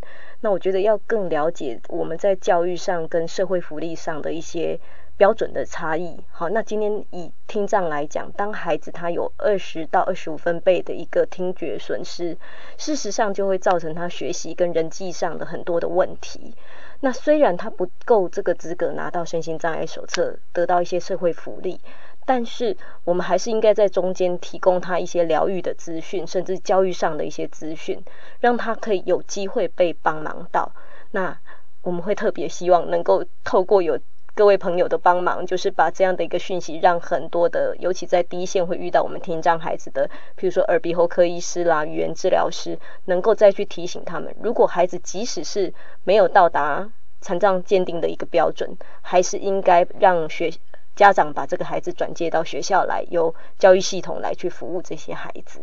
[0.42, 4.78] 那我觉得要更了解我们在教育上跟社会福利上的一些。
[5.22, 12.36] 标准的差异，好，那今天以听障来讲，当孩子他有二十到二十五分贝的一个听觉损失，
[12.76, 16.56] 事实上就会造成他学习跟人际上的很多的问题。
[16.98, 21.80] 那虽然他不够这个资格拿到身心障碍手册，得到一些社会福利，
[22.26, 28.02] 但是我们还是应该在中间提供他一些疗愈的资讯，甚至教育上的一些资讯，
[28.40, 30.72] 让他可以有机会被帮忙到。
[31.12, 31.38] 那
[31.82, 34.00] 我们会特别希望能够透过有。
[34.34, 45.74] 各位朋友的帮忙，就是把这样的一个讯息，让很多的，尤其在第一线会遇到我们听障孩子的，比如说耳鼻喉科医师啦、语言治疗师，能够再去提醒他们，如果孩子即使是
[46.04, 50.50] 没有到达残障鉴定的一个标准，还是应该让学
[50.96, 55.60] 家长把这个孩子转接到学校来，由教育系统来去服务这些孩子。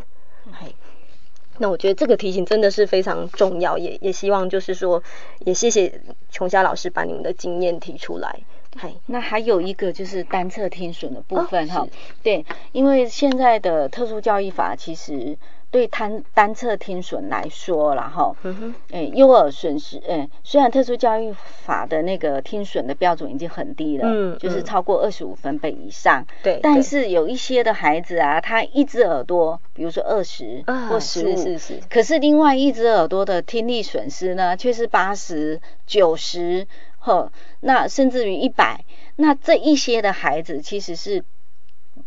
[1.58, 5.04] 那我觉得这个提醒真的是非常重要，也也希望就是说，
[5.40, 6.00] 也谢谢
[6.30, 8.40] 琼霞老师把您的经验提出来。
[8.76, 11.88] 嗨，那还有一个就是单侧听损的部分哈，
[12.22, 15.38] 对，因为现在的特殊教育法其实
[15.72, 21.34] 对单单侧听损来说，然后，嗯哼，哎，幼儿损失，哎，虽然特殊教育
[21.66, 36.68] 法的那个听损的标准已经很低了，嗯，就是超过二十五分贝以上，对，但是有一些的孩子啊，他一只耳朵，比如说二十或十五，是是是，可是另外一只耳朵的听力损失呢，却是八十九十。
[37.00, 37.32] 呵，
[37.62, 38.86] 那甚至于一百，
[39.16, 41.24] 那这一些的孩子其实是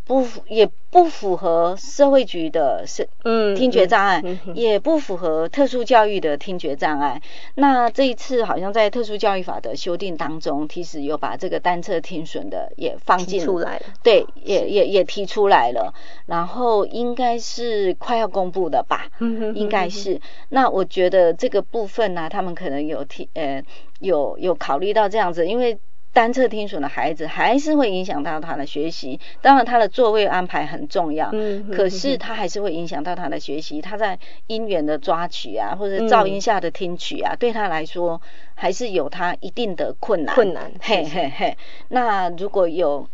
[0.04, 7.20] 不符也不符合社会局的是嗯听觉障碍，嗯嗯也不符合特殊教育的听觉障碍。
[7.54, 15.94] 那这一次好像在特殊教育法的修订当中，其实有把这个单侧听损的也放进出来了对，也也也提出来了，
[16.26, 20.20] 然后应该是快要公布的吧，嗯应该是。
[20.50, 23.62] 那我觉得这个部分呢、他们可能有提呃
[24.00, 25.78] 有有考虑到这样子，因为。
[26.12, 33.80] 单侧听损的孩子还是会影响到他的学习，当然他的座位安排很重要，嗯可是他还是会影响到他的学习。
[33.80, 38.20] 他在音源的抓取啊，或者噪音下的听取啊，对他来说
[38.54, 40.34] 还是有他一定的困难。
[40.34, 41.56] 困难嘿嘿嘿。
[41.88, 43.08] 那如果有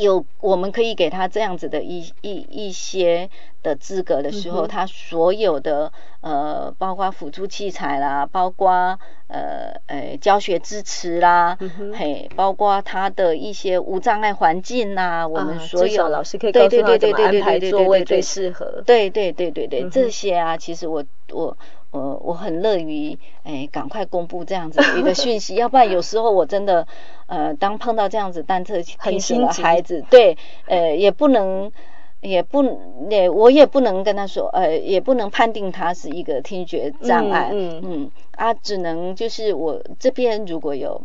[0.00, 3.28] 有我们可以给他这样子的一一一些
[3.62, 8.98] 的资格的时候，嗯他所有的呃，包括辅助器材啦，包括
[9.28, 18.82] 呃呃教学支持啦，嗯嘿，包括他的一些无障碍环境呐，我们啊所有、老师可以对告诉他对对怎么安排对对对对对座位最适合。
[18.86, 21.56] 对对对对对，嗯这些啊，其实我我
[21.90, 26.86] 我我很乐于哎，赶快公布这样子的一个讯息， 要不然有时候我真的
[27.26, 30.36] 呃，当碰到这样子单车很听损的孩子， 对，
[30.66, 31.70] 呃，也不能。
[32.22, 32.62] 也不
[33.08, 41.00] 也我也不能跟他说，呃，也不能判定他是一个听觉障碍，嗯嗯啊，只能就是我这边如果有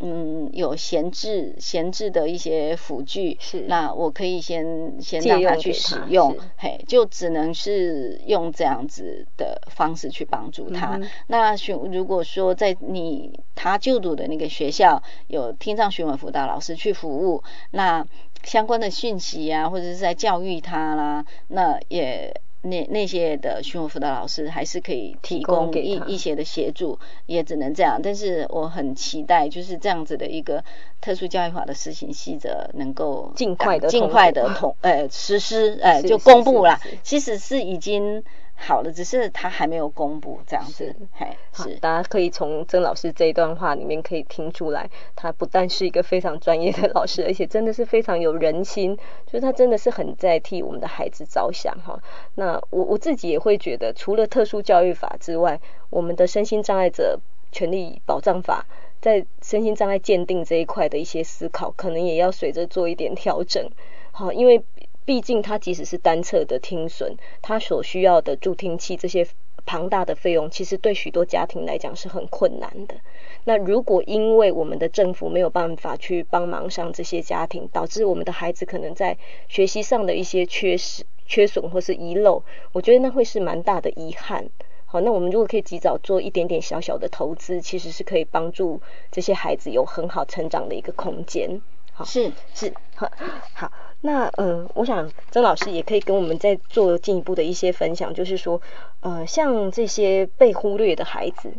[0.00, 10.96] 嗯有闲置闲置的一些辅具，是那我可以先先让他去使用是，嘿，就只能是用这样子的方式去帮助他。
[10.96, 18.06] 嗯那询如果说在你他就读的那个学校有听障询问辅导老师去服务，那
[18.42, 22.34] 相关的讯息啊，或者是在教育他啦，那也。
[22.64, 28.00] 那那些的询问辅导老师还是可以提提供供一一些的协助，也只能这样。
[28.02, 30.64] 但是我很期待，就是这样子的一个
[31.00, 36.98] 特殊教育法的施行细则能够尽快的尽快的同呃实施，呃就公布啦是是。
[37.02, 38.24] 其实是已经
[38.56, 40.96] 好了，只是他还没有公布这样子是。
[41.12, 48.96] 嘿，是，大家可以从曾老师这一段话里面可以听出来，他不但是一个非常专业的老师，而且真的是非常有人心，
[49.26, 52.00] 就是他真的是很在替我们的孩子着想哈。
[52.36, 57.20] 那我我自己也会觉得，除了特殊教育法之外，我们的身心障碍者
[57.52, 58.66] 权利保障法。
[59.00, 63.68] 在身心障碍鉴定这一块的一些思考，可能也要随着做一点调整。
[64.12, 64.64] 好，因为
[65.04, 69.26] 毕竟它即使是单侧的听损，它所需要的助听器这些
[69.66, 72.96] 庞大的费用，其实对许多家庭来讲是很困难的。
[73.44, 79.16] 那如果因为我们的政府没有办法去帮忙上这些家庭，导致我们的孩子可能在
[79.48, 82.42] 学习上的一些缺失、缺损或是遗漏，
[82.72, 84.48] 我觉得那会是蛮大的遗憾。
[84.86, 88.80] 好，那我们如果可以及早做一点点小小的投资，其实是可以帮助
[89.10, 91.60] 这些孩子有很好成长的一个空间。
[91.92, 93.10] 好，是是，好，
[93.54, 93.72] 好，
[94.06, 98.60] 那呃，我想曾老师也可以跟我们再做进一步的一些分享，就是说，
[99.00, 101.54] 呃，像这些被忽略的孩子，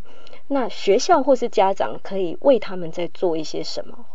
[0.48, 4.06] 那学校或是家长可以为他们在做一些什么？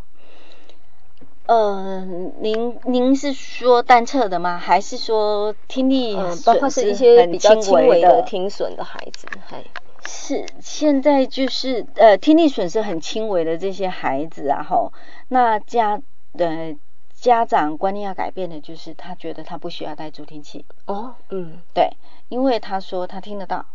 [1.47, 2.05] 呃，
[2.39, 4.57] 您您是说单侧的吗？
[4.57, 6.15] 还是说听力
[6.45, 9.61] 包括是一些比较轻微微的听损的孩子，嗨，
[10.05, 14.93] 是现在就是呃听力损失很轻微的这些孩子啊，吼，
[15.27, 16.01] 那家
[16.37, 16.73] 呃
[17.21, 21.95] 家长观念要改变的就是他觉得他不需要戴助听器，哦，嗯，对，
[22.29, 23.67] 因为他说他听得到，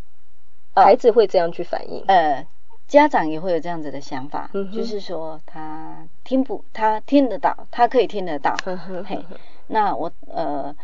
[0.75, 2.45] 呃孩子会这样去反应，呃
[2.89, 9.25] 家长也会有这样子的想法，嗯就是说他听不他听得到，他可以听得到，呵呵呵嘿，
[9.69, 10.75] 那我呃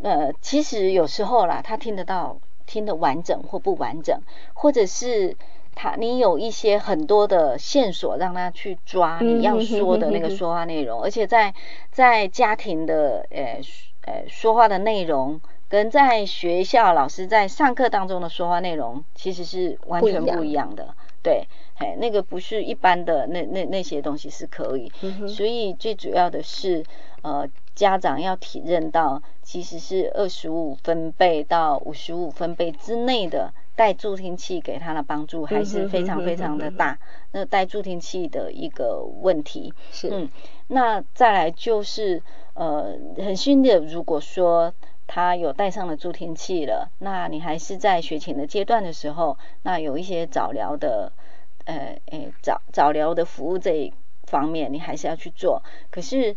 [0.00, 4.22] 呃，其实有时候啦，他听得到，听得完整或不完整，
[4.54, 5.36] 或者是
[5.74, 11.54] 他你有一些很多的线索让他去抓嗯你要说的那个说话内容，而且在
[11.90, 13.60] 在家庭的呃
[14.06, 15.40] 呃说话的内容。
[15.70, 21.46] 跟在学校老师在上课当中的说话内容其实是完全不一样的，对，
[21.76, 26.84] 哎，那个不是一般的那那那些东西是可以，嗯所以最主要的是，
[27.22, 36.98] 呃，家长要体认到，其实是二十五分贝到五十五分贝之内的带助听器给他的帮助还是非常非常的大。
[37.32, 40.28] 那带助听器的一个问题，是，嗯，
[40.66, 42.22] 那再来就是，
[42.54, 44.74] 呃，很幸运的，如果说
[45.06, 51.12] 他有带上了助听器了，那你还是在学前的阶段的时候，那有一些早疗的，
[51.64, 53.92] 呃，诶，早早疗的服务这一
[54.24, 55.62] 方面，你还是要去做。
[55.90, 56.36] 可是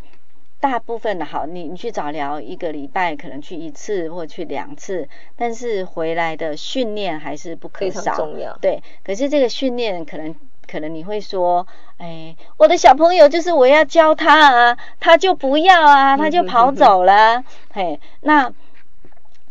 [0.64, 8.16] 大部分的好，你你去早疗一个礼拜可能去一次或去两次，但是回来的训练还是不可少。
[8.16, 10.34] 重要对，可是这个训练可能
[10.66, 17.44] 可能你会说，哎，我的小朋友就是我要教他啊，他就不要啊，他就跑走了，
[17.74, 18.50] 嘿，那。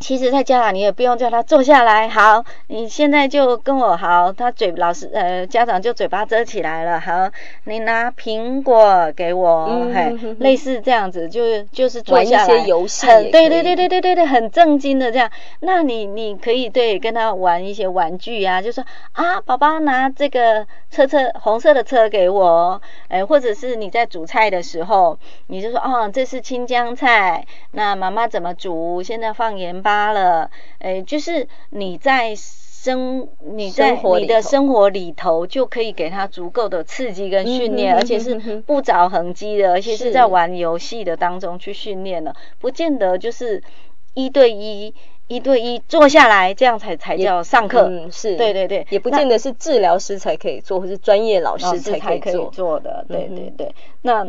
[0.03, 2.09] 其实，在家长你也不用叫他坐下来。
[2.09, 4.32] 好，你现在就跟我好。
[4.32, 6.98] 他嘴老师呃，家长就嘴巴遮起来了。
[6.98, 7.30] 好，
[7.64, 15.30] 你拿苹果给我，嘿，类似这样子，就就是玩一些游戏，很对对对对对对对，很正经的这样。
[15.61, 29.00] 那你你可以对跟他玩一些玩具啊，就说啊，宝宝拿这个车车红色的车给我，哎，或者是你在煮菜的时候，你就说哦，这是青江菜，那妈妈怎么煮？
[29.00, 29.91] 现在放盐巴。
[29.93, 38.34] 发了，诶，就是你在生你在你的生活里头，就可以给他足够的刺激跟训练，而且是
[38.66, 43.62] 不着痕迹的，而且是在玩游戏的当中去训练了，不见得就是
[44.14, 44.95] 一对一
[45.28, 48.36] 一对一坐下来这样才才叫上课，嗯，是。
[48.36, 52.80] 对对对，也不见得是治疗师才可以做，或是专业老师才可以做。
[52.80, 54.26] 的，对对对，那。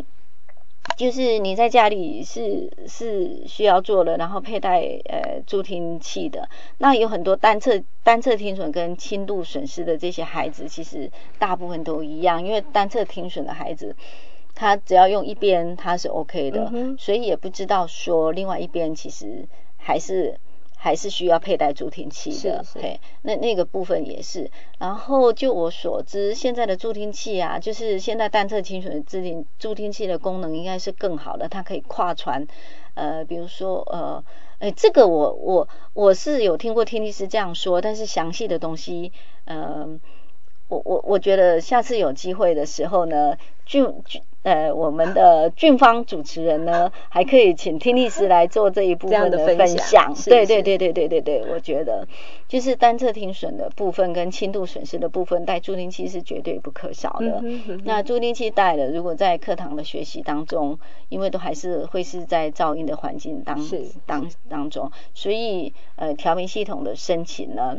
[0.95, 6.47] 就是你在家里是是需要做的，然后佩戴呃助听器的。
[6.77, 13.95] 那有很多单侧单侧听损跟轻度损失的这些孩子，其实大部分都一样，因为单侧听损的孩子，
[14.53, 20.39] 他只要用一边他是 OK 的，所以也不知道说另外一边其实还是。
[20.83, 24.51] 还是需要佩戴助听器的，嘿，那那个部分也是。
[24.79, 32.45] 然后就我所知，现在的助听器啊，就是现在单侧听损的助听助听器的功能应该是更好的，它可以跨传。
[32.95, 34.21] 呃，比如说呃，
[34.59, 39.13] 哎，这个我我我是有听过听力师这样说，但是详细的东西，
[39.45, 40.01] 嗯。
[40.73, 50.13] 我我我觉得下次有机会的时候呢，俊俊呃，我们的俊芳主持人呢， 还可以请听力师来做这一部分的分享。
[50.25, 52.05] 对对对对对对对，我觉得
[52.49, 57.41] 就是单侧听损的部分跟轻度损失的部分，带助听器是绝对不可少的。
[57.85, 63.57] 那助听器带了，如果在课堂的学习当中，因为都还是会是在噪音的环境当
[64.05, 67.77] 当当中，所以呃，调频系统的申请呢。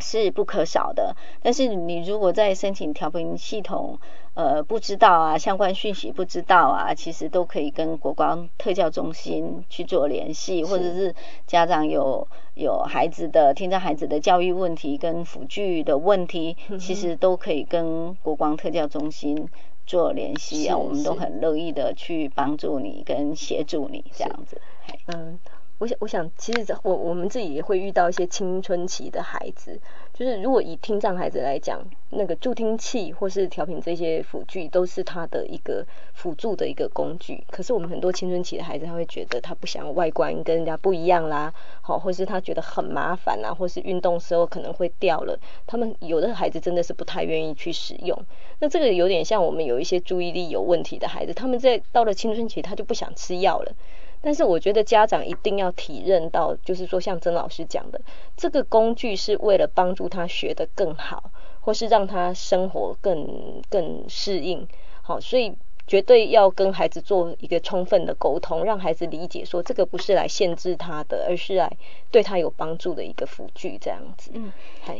[0.00, 3.98] 是不可少的，但是你如果在申请调频系统，
[4.34, 11.14] 呃，不知道啊，相关讯息不知道啊，其实都可以跟国光特教中心去做联系，或者是。
[11.46, 19.48] 家长有有孩子的听障孩子的教育问题跟辅具的问题，其实都可以跟国光特教中心
[19.86, 24.60] 做联系啊，我们都很乐意的去帮助你跟协助你这样子，
[25.06, 25.38] 嗯。
[25.78, 29.78] 我想，我想，其实我我们自己也会遇到一些青春期的孩子，
[30.12, 37.44] 就是如果以听障孩子来讲，那个助听器或是调频这些辅具都是他的一个辅助的一个工具。
[37.48, 45.38] 可是我们很多青春期的孩子，他会觉得他不想外观跟人家不一样啦，好，或是他觉得很麻烦啊，或是运动时候可能会掉了。
[45.64, 48.20] 他们有的孩子真的是不太愿意去使用。
[48.58, 53.72] 那这个有点像我们有一些注意力有问题的孩子，他们在到了青春期，他就不想吃药了。
[54.20, 58.00] 但是我觉得家长一定要体认到，就是说像曾老师讲的，
[58.36, 64.66] 这个工具是为了帮助他学得更好，或是让他生活更更适应。
[65.02, 65.54] 好，所以
[65.86, 71.76] 绝对要跟孩子做一个充分的沟通，让孩子理解说这个不是来限制他的，而是来
[72.10, 74.30] 对他有帮助的一个辅具，这样子。
[74.34, 74.52] 嗯，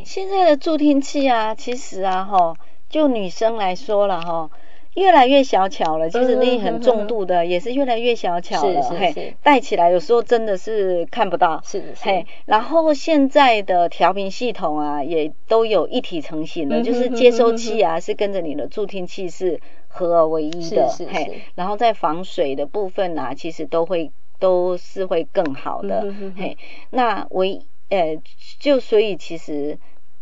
[0.05, 2.55] 现在的助听器啊，其实啊，哈，
[2.89, 4.49] 就女生来说了，哈。
[4.95, 26.57] 越来越小巧了，其实那很重度的也是越来越小巧了，嘿，戴起来有时候真的是看不到，是是，嘿，然后现在的调频系统啊，也都有一体成型的，就是接收器啊是跟着你的助听器是合而为一的，嘿，然后在防水的部分啊，其实都会都是会更好的，嘿，
[26.89, 28.19] 那唯呃
[28.59, 29.77] 就所以其实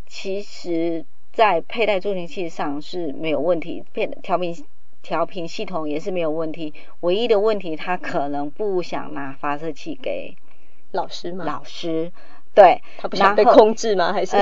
[0.05, 1.05] 其实。
[1.37, 4.65] 在佩戴助听器上是没有问题，变调频
[5.03, 6.73] 调频系统也是没有问题。
[7.01, 10.35] 唯一的问题，他可能不想拿发射器给
[10.89, 11.45] 老师吗？
[11.45, 12.11] 老师。
[12.55, 14.13] 对，他不想被控制吗？
[14.17, 14.35] 还是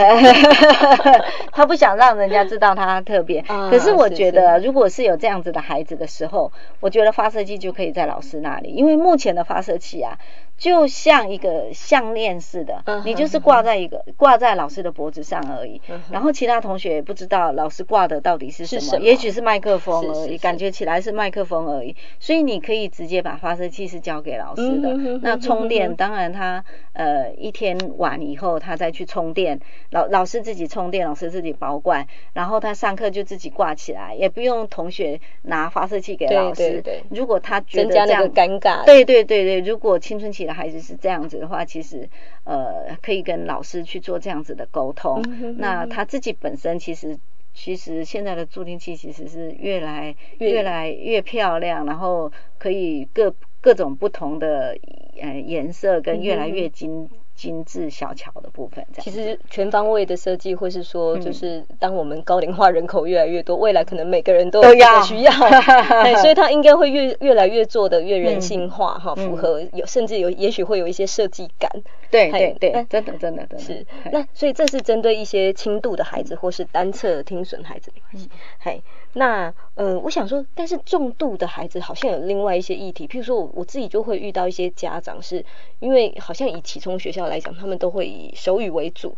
[1.51, 3.41] 他不想让人家知道他特别？
[3.69, 10.17] 可是我觉得，如果是有这样子的孩子的时候，我觉得发射器就可以在老师那里，因为目前的发射器啊，
[10.57, 15.81] 就像一个项链似的，你就是挂在一个挂在老师的脖子上而已。
[16.09, 21.95] 然后其他同学也不知道老师挂的到底是什么，也许是麦克风而已，感觉起来是麦克风而已。
[22.19, 24.93] 所以你可以直接把发射器是交给老师的。
[25.21, 29.59] 那充电，当然他呃一天完以后，他再去充电，
[29.91, 36.81] 老老师自己充电，老师自己保管，然后他上课就自己挂起来，也不用同学拿发射器给老师。
[37.09, 42.09] 如果他觉得这样尴尬，对对对对，如果青春期的孩子是这样子的话，其实
[42.43, 45.23] 呃可以跟老师去做这样子的沟通。
[45.57, 47.17] 那他自己本身其实
[47.53, 54.77] 其实现在的助听器其实是越来越来越漂亮，然后可以各各种不同的
[55.21, 57.09] 呃颜色跟越来越精。
[57.35, 64.95] 精致小巧的部分，这样其实全方位的设计，或是说，就是当我们高龄化人口越来越多，未来可能每个人都要。
[65.03, 65.31] 需要，
[66.21, 71.69] 所以它应该会越越来越做的越人性化哈，符合有甚至有也许会有一些设计感，
[72.09, 73.85] 对对对，真的真的是。
[74.11, 78.29] 那所以这是针对一些轻度的孩子或是单侧听损孩子的关系，
[78.59, 78.81] 嘿。
[79.17, 85.45] 那呃，我想说，但是重度的孩子好像有另外一些议题，譬如说我我自己就会遇到一些家长，是
[85.79, 89.15] 因为好像以启聪学校来讲，他们都会以手语为主。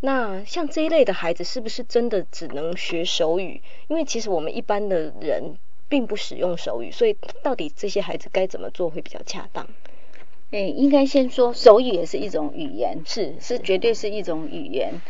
[0.00, 3.62] 那像这一类的孩子，是不是真的只能学手语？
[3.88, 5.56] 因为其实我们一般的人
[5.88, 9.66] 并不使用手语，所以到底这些孩子该怎么做会比较恰当？
[10.50, 15.00] 哎，应该先说手语也是一种语言，是是绝对是一种语言。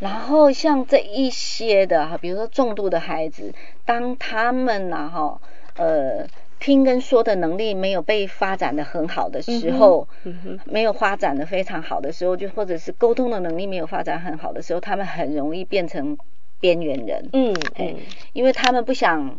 [0.00, 5.40] 然后像这一些的哈，比如说重度的孩子，当他们呐哈
[5.76, 6.26] 呃
[6.58, 10.08] 听跟说的能力没有被发展的很好的时候，
[10.64, 16.18] 没有发展的非常好的时候，就或者是沟通的能力没有发展很好的时候，他们很容易变成
[16.60, 17.28] 边缘人。
[17.32, 17.96] 嗯嗯，
[18.32, 19.38] 因为他们不想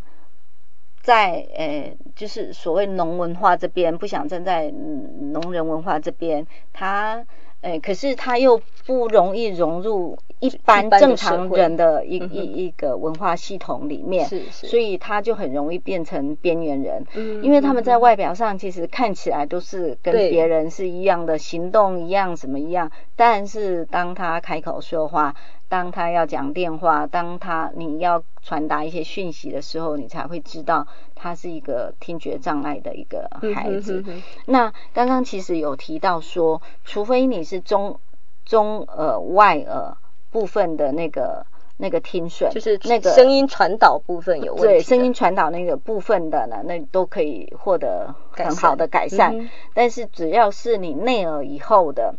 [1.02, 7.26] 在呃，就是所谓农文化这边，不想站在农人文化这边，他。
[7.62, 17.04] 哎，可是他又不容易融入一般正常人的一一一个文化系统里面，是是，所以他就很容易变成边缘人。
[17.14, 25.34] 嗯，因为他们在外表上其实看起来都是跟别人是一样的，行动一样，什么一样，但是当他开口说话。
[25.68, 30.86] 当他要讲电话，当他你要传达一些讯息的时候，你才会知道
[31.16, 34.04] 他是一个听觉障碍的一个孩子。
[34.44, 37.98] 那刚刚其实有提到说，除非你是中
[38.44, 39.96] 中耳外耳
[40.30, 41.44] 部分的那个
[41.78, 49.50] 那个听损，就是那个声音传导部分有问题，对声音传导那个部分的呢，那都可以获得很好的改善。
[49.74, 52.14] 但是只要是你内耳以后的，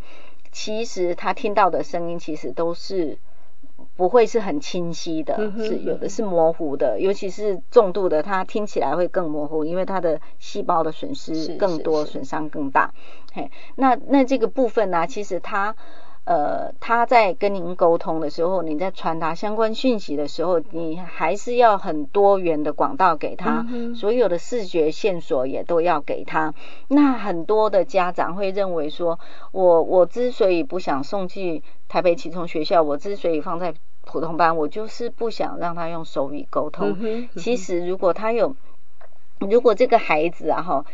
[0.51, 3.17] 其实他听到的声音其实都是。
[3.97, 12.93] 不会是很清晰的，是有的是模糊的，尤其是重度的，它听起来会更模糊，因为它的细胞的损失更多，损伤更大。
[13.33, 15.75] 嘿，那那这个部分呢，其实它
[16.25, 26.53] 呃，他在跟您沟通的时候，你在传达相关讯息的时候，你还是要很多元的广道给他，所有的视觉线索也都要给他。
[26.89, 29.17] 那很多的家长会认为说，
[29.53, 33.73] 我我之所以不想送去台北启聪学校，我之所以放在
[34.07, 36.97] 普通班，我就是不想让他用手语沟通。
[37.35, 38.55] 其实，如果他有，
[39.39, 40.85] 如果这个孩子啊哈，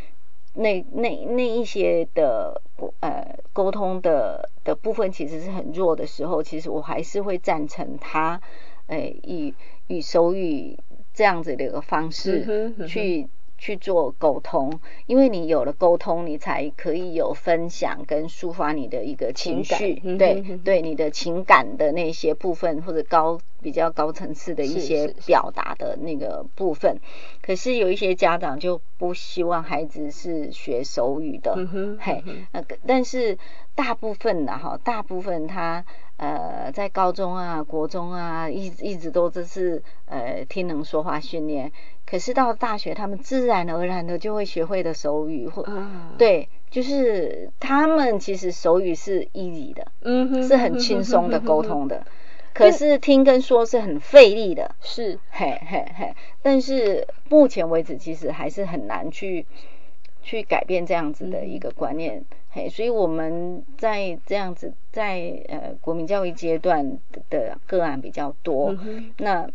[0.54, 2.62] 那那那一些的
[3.00, 8.42] 呃沟通的的部分其实是很弱的时候，其实我还是会赞成他，
[8.88, 9.54] 呃，以
[9.88, 10.78] 以手语
[11.14, 12.44] 这样子的一个方式
[12.88, 13.30] 去。
[13.58, 27.00] 去做沟通，因为你有了沟通，你才可以有分享跟抒发你的一个情绪，对对，你的情感的那些部分或者高比较高层次的一些表达的那个部分。
[27.42, 31.56] 可是有一些家长就不希望孩子是学手语的，
[32.00, 33.38] 嘿，那个但是
[33.74, 35.84] 大部分的哈，大部分他
[36.18, 41.72] 呃在高中啊、国中啊，一一直都这是呃听能说话训练。
[42.06, 45.64] 可是到大学，他们自然而然的就会学会的手语，或
[46.18, 52.06] 对，就是他们其实手语是 easy 的，嗯哼，是很轻松的沟通的。
[52.54, 56.14] 可是听跟说是很费力的，是，嘿嘿嘿。
[56.42, 59.46] 但是目前为止，其实还是很难去
[60.22, 62.70] 去改变这样子的一个观念，嘿。
[62.70, 67.00] 所以我们在这样子在呃国民教育阶段
[67.30, 68.78] 的个案比较多，
[69.18, 69.50] 那。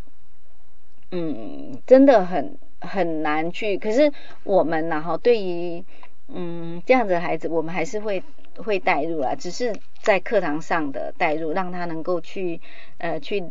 [1.10, 3.78] 嗯，真的很很难去。
[3.78, 4.12] 可是
[4.44, 5.82] 我们然后对于
[6.28, 8.22] 嗯这样子的孩子，我们还是会
[8.62, 12.60] 会带入啊，只是在课堂上的带入，让他能够去
[12.98, 13.44] 呃去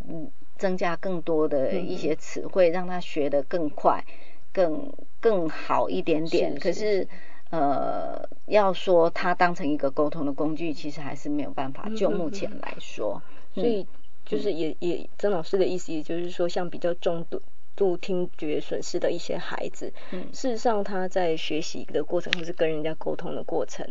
[0.57, 4.05] 增加更多的一些词汇，让他学得更快、
[4.53, 6.55] 更更好一点点。
[6.59, 7.07] 可是
[7.49, 11.89] 呃，要说他当成一个沟通的工具，其实还是没有办法。
[11.97, 13.21] 就目前来说，
[13.53, 13.87] 所以。
[14.29, 17.41] 就是也也曾老师的意思，也就是说，像比较重度
[17.77, 23.87] 度听觉损失的一些孩子，嗯，事实上他在学习的过程或是跟人家沟通的过程，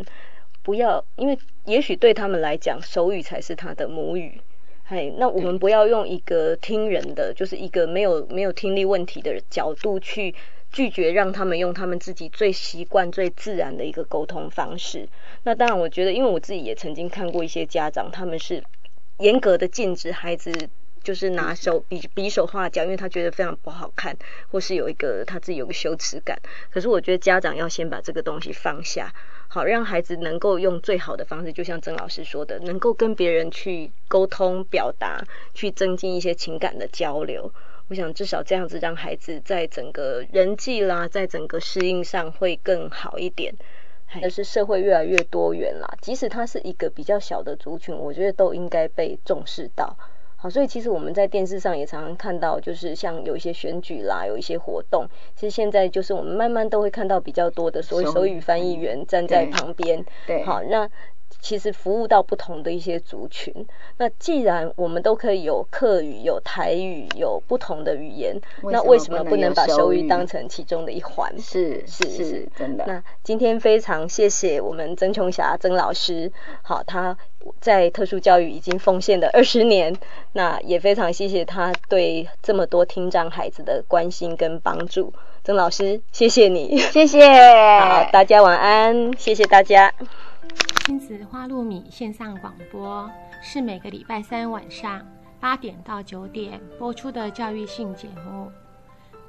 [0.67, 4.41] 不要因为也许对他们来讲，手语才是他的母语，
[4.85, 10.35] 嘿，那我们不要用一个听人的，就是一个没有没有听力问题的角度去
[10.73, 15.09] 拒绝让他们用他们自己最习惯最自然的一个沟通方式。
[15.45, 18.61] 那当然，我觉得，因为我自己也曾经看过一些家长，他们是。
[19.19, 20.53] 严格的禁止孩子
[21.03, 24.15] 就是拿手比比手画脚，因为他觉得非常不好看，
[24.51, 26.39] 或是有一个他自己有个羞耻感。
[26.71, 29.15] 可是我觉得家长要先把这个东西放下，
[29.57, 37.51] 好让孩子能够用最好的方式，就像曾老师说的，能够跟别人去沟通表达，去增进一些情感的交流。
[37.89, 43.55] 我想至少这样子，让孩子在整个人际啦，在整个适应上会更好一点。
[44.21, 49.97] 但是社会越来越多元啦，即使他是一个比较小的族群，我觉得都应该被重视到。
[50.47, 60.05] 好，所以其实我们在电视上也常常看到，就是像有一些选举啦，有一些活动，其实现在就是我们慢慢都会看到比较多的所谓手语翻译员站在旁边。
[60.25, 60.89] 对，好，那。
[61.41, 63.67] 其实服务到不同的一些族群。
[63.99, 71.33] 那既然我们都可以有客语、有台语、有不同的语言，那为什么不能把手语当成其中的一环？
[71.39, 72.85] 是是是，真的。
[72.87, 77.17] 那今天非常谢谢我们曾琼霞曾老师，好，他
[77.61, 79.97] 在特殊教育已经奉献了二十年，
[80.33, 85.13] 那也非常谢谢他对这么多听障孩子的关心跟帮助。
[85.45, 87.25] 曾老师，谢谢你，谢谢。
[87.79, 89.93] 好，大家晚安，谢谢大家。
[90.85, 93.11] 亲子花露米线上广播
[93.43, 95.05] 是每个礼拜三晚上
[95.41, 98.51] 八点到九点播出的教育性节目。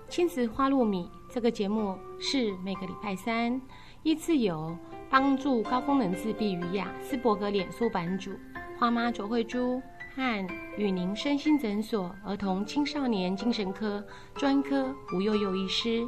[0.07, 3.59] 亲子花露米这个节目是每个礼拜三
[4.03, 4.77] 依次由
[5.09, 8.31] 帮助高功能自闭与雅斯伯格脸书版主
[8.77, 9.81] 花妈卓慧珠
[10.15, 10.47] 和
[10.77, 14.05] 与您身心诊所儿童青少年精神科
[14.35, 16.07] 专科吴幼幼医师，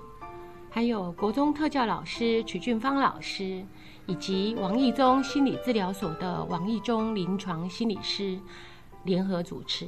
[0.69, 3.65] 还有国中特教老师曲俊芳老师。
[4.09, 8.39] 以及王义中心理治疗所的王义中临床心理师
[9.03, 9.87] 联合主持。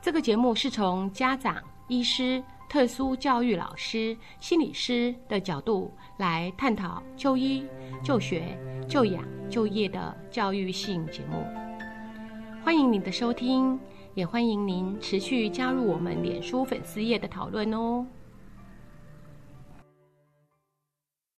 [0.00, 7.66] 这个节目是从家长、医师、特殊教育老师、心理师的角度来探讨就医、
[8.04, 8.56] 就学、
[8.88, 11.44] 就养、就业的教育性节目。
[12.64, 13.76] 欢迎您的收听，
[14.14, 18.06] 也欢迎您持续加入我们脸书粉丝页的讨论哦。